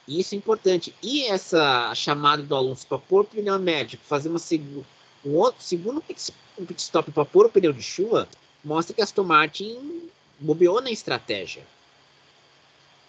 Isso 0.07 0.33
é 0.33 0.37
importante. 0.37 0.93
E 1.03 1.25
essa 1.25 1.93
chamada 1.93 2.41
do 2.41 2.55
Alonso 2.55 2.87
para 2.87 2.97
pôr 2.97 3.21
o 3.21 3.25
pneu 3.25 3.59
médio, 3.59 3.99
fazer 4.03 4.29
uma 4.29 4.39
seg 4.39 4.83
um 5.23 5.35
outro 5.35 5.61
segundo 5.61 6.01
pit, 6.01 6.33
um 6.57 6.65
pit 6.65 6.81
stop 6.81 7.11
para 7.11 7.25
pôr 7.25 7.45
o 7.45 7.49
pneu 7.49 7.73
de 7.73 7.83
chuva, 7.83 8.27
mostra 8.63 8.95
que 8.95 9.01
a 9.01 9.03
Aston 9.03 9.23
Martin 9.23 10.09
bobeou 10.39 10.81
na 10.81 10.89
estratégia. 10.89 11.63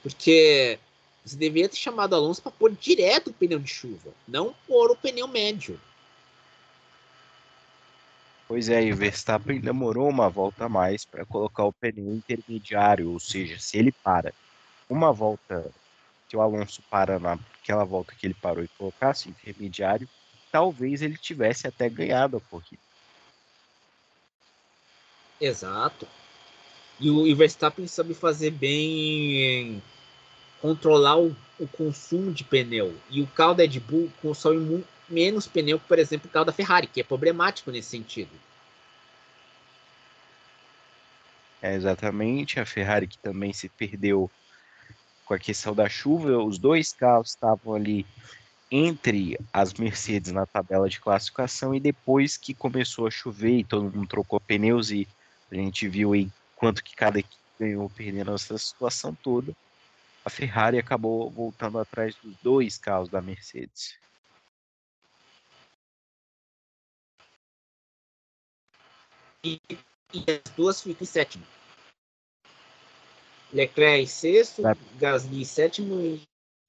Porque 0.02 0.78
você 1.24 1.36
deveria 1.36 1.68
ter 1.68 1.76
chamado 1.76 2.14
Alonso 2.14 2.42
para 2.42 2.52
pôr 2.52 2.72
direto 2.72 3.30
o 3.30 3.32
pneu 3.32 3.58
de 3.58 3.68
chuva, 3.68 4.12
não 4.26 4.54
pôr 4.66 4.90
o 4.90 4.96
pneu 4.96 5.28
médio. 5.28 5.80
Pois 8.50 8.68
é, 8.68 8.82
e 8.82 8.92
o 8.92 8.96
Verstappen 8.96 9.60
demorou 9.60 10.08
uma 10.08 10.28
volta 10.28 10.64
a 10.64 10.68
mais 10.68 11.04
para 11.04 11.24
colocar 11.24 11.62
o 11.66 11.72
pneu 11.72 12.12
intermediário, 12.12 13.12
ou 13.12 13.20
seja, 13.20 13.56
se 13.60 13.78
ele 13.78 13.92
para 13.92 14.34
uma 14.88 15.12
volta, 15.12 15.70
se 16.28 16.36
o 16.36 16.40
Alonso 16.40 16.82
para 16.90 17.16
naquela 17.20 17.84
volta 17.84 18.12
que 18.12 18.26
ele 18.26 18.34
parou 18.34 18.64
e 18.64 18.68
colocasse 18.76 19.28
intermediário, 19.28 20.08
talvez 20.50 21.00
ele 21.00 21.16
tivesse 21.16 21.68
até 21.68 21.88
ganhado 21.88 22.38
a 22.38 22.40
corrida. 22.40 22.82
Exato. 25.40 26.08
E 26.98 27.08
o, 27.08 27.36
Verstappen 27.36 27.86
sabe 27.86 28.14
fazer 28.14 28.50
bem 28.50 29.80
controlar 30.60 31.20
o, 31.20 31.36
o, 31.56 31.68
consumo 31.68 32.32
de 32.32 32.42
pneu. 32.42 32.96
E 33.10 33.22
o 33.22 33.28
carro 33.28 33.54
da 33.54 33.62
Red 33.62 33.78
Bull 33.78 34.10
consome 34.20 34.84
menos 35.10 35.46
pneu 35.46 35.78
que, 35.78 35.86
por 35.86 35.98
exemplo, 35.98 36.28
o 36.28 36.32
carro 36.32 36.44
da 36.44 36.52
Ferrari, 36.52 36.86
que 36.86 37.00
é 37.00 37.04
problemático 37.04 37.70
nesse 37.70 37.90
sentido. 37.90 38.30
É, 41.62 41.74
exatamente, 41.74 42.58
a 42.58 42.64
Ferrari 42.64 43.06
que 43.06 43.18
também 43.18 43.52
se 43.52 43.68
perdeu 43.68 44.30
com 45.26 45.34
a 45.34 45.38
questão 45.38 45.74
da 45.74 45.88
chuva, 45.88 46.38
os 46.38 46.58
dois 46.58 46.92
carros 46.92 47.30
estavam 47.30 47.74
ali 47.74 48.06
entre 48.70 49.38
as 49.52 49.74
Mercedes 49.74 50.32
na 50.32 50.46
tabela 50.46 50.88
de 50.88 51.00
classificação 51.00 51.74
e 51.74 51.80
depois 51.80 52.36
que 52.36 52.54
começou 52.54 53.06
a 53.06 53.10
chover 53.10 53.58
e 53.58 53.64
todo 53.64 53.90
mundo 53.90 54.08
trocou 54.08 54.40
pneus 54.40 54.90
e 54.90 55.06
a 55.50 55.54
gente 55.56 55.88
viu 55.88 56.12
aí 56.12 56.30
quanto 56.54 56.82
que 56.82 56.94
cada 56.94 57.18
equipe 57.18 57.36
ganhou 57.58 57.90
perdendo 57.90 58.34
essa 58.34 58.56
situação 58.56 59.14
toda, 59.14 59.52
a 60.24 60.30
Ferrari 60.30 60.78
acabou 60.78 61.28
voltando 61.30 61.78
atrás 61.78 62.14
dos 62.22 62.34
dois 62.42 62.78
carros 62.78 63.08
da 63.08 63.20
Mercedes. 63.20 63.94
E, 69.44 69.60
e 70.12 70.24
as 70.28 70.54
duas 70.54 70.82
ficam 70.82 71.02
em 71.02 71.06
sétimo. 71.06 71.46
Leclerc 73.52 74.02
em 74.02 74.06
sexto, 74.06 74.66
é. 74.66 74.74
Gasly 74.98 75.42
em 75.42 75.44
sétimo 75.44 76.00
e, 76.00 76.22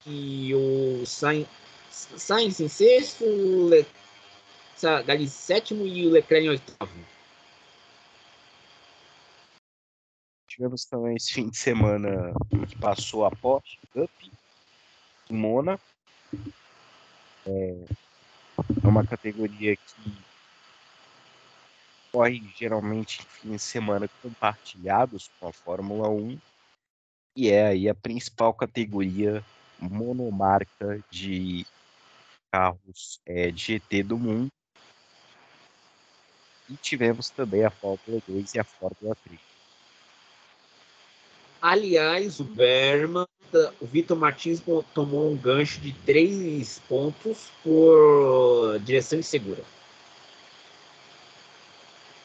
e 0.06 0.54
o 0.54 1.06
Sainz, 1.06 1.48
Sainz 1.90 2.60
em 2.60 2.68
sexto, 2.68 3.24
Le, 3.68 3.86
Gasly 4.82 5.24
em 5.24 5.28
sétimo 5.28 5.86
e 5.86 6.06
o 6.06 6.10
Leclerc 6.10 6.46
em 6.46 6.50
oitavo. 6.50 7.12
Tivemos 10.48 10.84
também 10.84 11.16
esse 11.16 11.32
fim 11.32 11.48
de 11.48 11.56
semana 11.56 12.34
que 12.68 12.76
passou 12.78 13.24
a 13.24 13.30
Porsche 13.30 13.78
Cup 13.92 14.10
em 15.30 15.34
Mona. 15.34 15.80
É, 17.46 17.76
é 18.84 18.86
uma 18.86 19.06
categoria 19.06 19.76
que 19.76 20.31
corre 22.12 22.42
geralmente 22.54 23.26
em 23.42 23.56
semana 23.56 24.06
compartilhados 24.22 25.30
com 25.40 25.48
a 25.48 25.52
Fórmula 25.52 26.10
1 26.10 26.38
e 27.34 27.48
é 27.48 27.68
aí 27.68 27.88
a 27.88 27.94
principal 27.94 28.52
categoria 28.52 29.42
monomarca 29.80 31.02
de 31.10 31.66
carros 32.52 33.18
é, 33.24 33.50
de 33.50 33.78
GT 33.78 34.02
do 34.02 34.18
mundo. 34.18 34.48
E 36.68 36.76
tivemos 36.76 37.30
também 37.30 37.64
a 37.64 37.70
Fórmula 37.70 38.22
2 38.28 38.54
e 38.54 38.60
a 38.60 38.64
Fórmula 38.64 39.16
3. 39.24 39.40
Aliás, 41.60 42.40
o 42.40 42.44
Berman, 42.44 43.26
o 43.80 43.86
Vitor 43.86 44.18
Martins 44.18 44.62
tomou 44.92 45.32
um 45.32 45.36
gancho 45.36 45.80
de 45.80 45.92
três 46.04 46.80
pontos 46.88 47.50
por 47.62 48.78
direção 48.80 49.18
insegura 49.18 49.64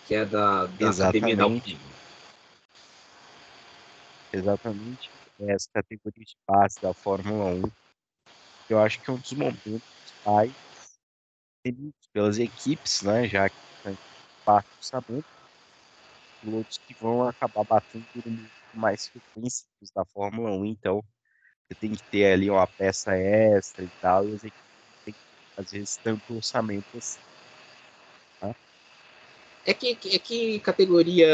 que 0.08 0.15
é 0.15 0.26
da, 0.26 0.65
da 0.65 0.89
Academia 0.89 1.36
da 1.36 1.43
Alpine. 1.43 1.80
Exatamente. 4.34 5.12
Essa 5.39 5.70
categoria 5.74 6.24
de 6.24 6.38
base 6.48 6.80
da 6.82 6.93
Fórmula 6.93 7.54
1. 7.54 7.72
Eu 8.70 8.80
acho 8.80 9.02
que 9.02 9.10
é 9.10 9.13
um 9.13 9.17
dos 9.17 9.34
momentos 9.34 9.82
mais 10.26 10.54
temidos 11.62 12.08
pelas 12.13 12.39
equipes, 12.39 13.02
né? 13.02 13.28
Já 13.28 13.50
que 13.50 13.56
parte 14.46 14.67
do 14.67 14.86
sabendo, 14.86 15.26
pilotos 16.41 16.78
que 16.78 16.93
vão 16.96 17.28
acabar 17.28 17.65
batendo 17.65 18.08
com 18.24 18.50
mais 18.74 19.08
frequência 19.10 19.65
da 19.93 20.06
Fórmula 20.06 20.52
1, 20.52 20.65
então 20.65 21.04
você 21.67 21.76
tem 21.76 21.91
que 21.91 22.04
ter 22.10 22.32
ali 22.32 22.50
uma 22.50 22.65
peça 22.65 23.13
extra 23.13 23.84
e 23.84 23.89
tal, 24.02 24.26
e 24.30 24.34
as 24.34 24.43
equipes 24.43 24.63
têm 25.04 25.15
às 25.58 25.72
vezes 25.72 25.98
tanto 25.98 26.36
orçamento 26.36 26.98
assim. 26.98 27.27
É 29.67 29.73
que, 29.73 29.97
é 30.15 30.19
que 30.19 30.60
categoria 30.62 31.27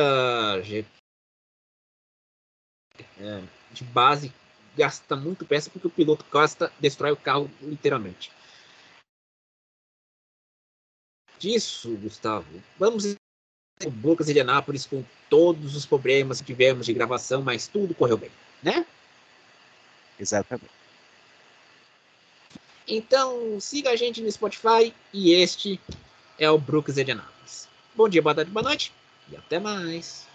é, 3.19 3.43
de 3.71 3.83
base 3.83 4.33
gasta 4.75 5.15
muito 5.15 5.45
peça 5.45 5.69
porque 5.69 5.85
o 5.85 5.91
piloto 5.91 6.25
gasta, 6.33 6.73
destrói 6.79 7.11
o 7.11 7.17
carro 7.17 7.47
literalmente. 7.61 8.31
Disso, 11.37 11.95
Gustavo, 11.97 12.47
vamos 12.79 13.05
o 13.85 13.89
Lucas 14.01 14.25
de 14.25 14.39
Anápolis 14.39 14.87
com 14.87 15.05
todos 15.29 15.75
os 15.75 15.85
problemas 15.85 16.41
que 16.41 16.47
tivemos 16.47 16.87
de 16.87 16.93
gravação, 16.93 17.43
mas 17.43 17.67
tudo 17.67 17.93
correu 17.93 18.17
bem, 18.17 18.31
né? 18.63 18.83
Exatamente. 20.19 20.71
Então, 22.87 23.59
siga 23.59 23.91
a 23.91 23.95
gente 23.95 24.21
no 24.21 24.31
Spotify 24.31 24.91
e 25.13 25.33
este 25.33 25.79
é 26.39 26.49
o 26.49 26.57
Brooks 26.57 26.97
Anápolis. 26.97 27.32
Bom 27.95 28.09
dia, 28.09 28.21
boa 28.21 28.33
tarde, 28.33 28.49
boa 28.51 28.63
noite 28.63 28.91
e 29.31 29.35
até 29.35 29.59
mais. 29.59 30.32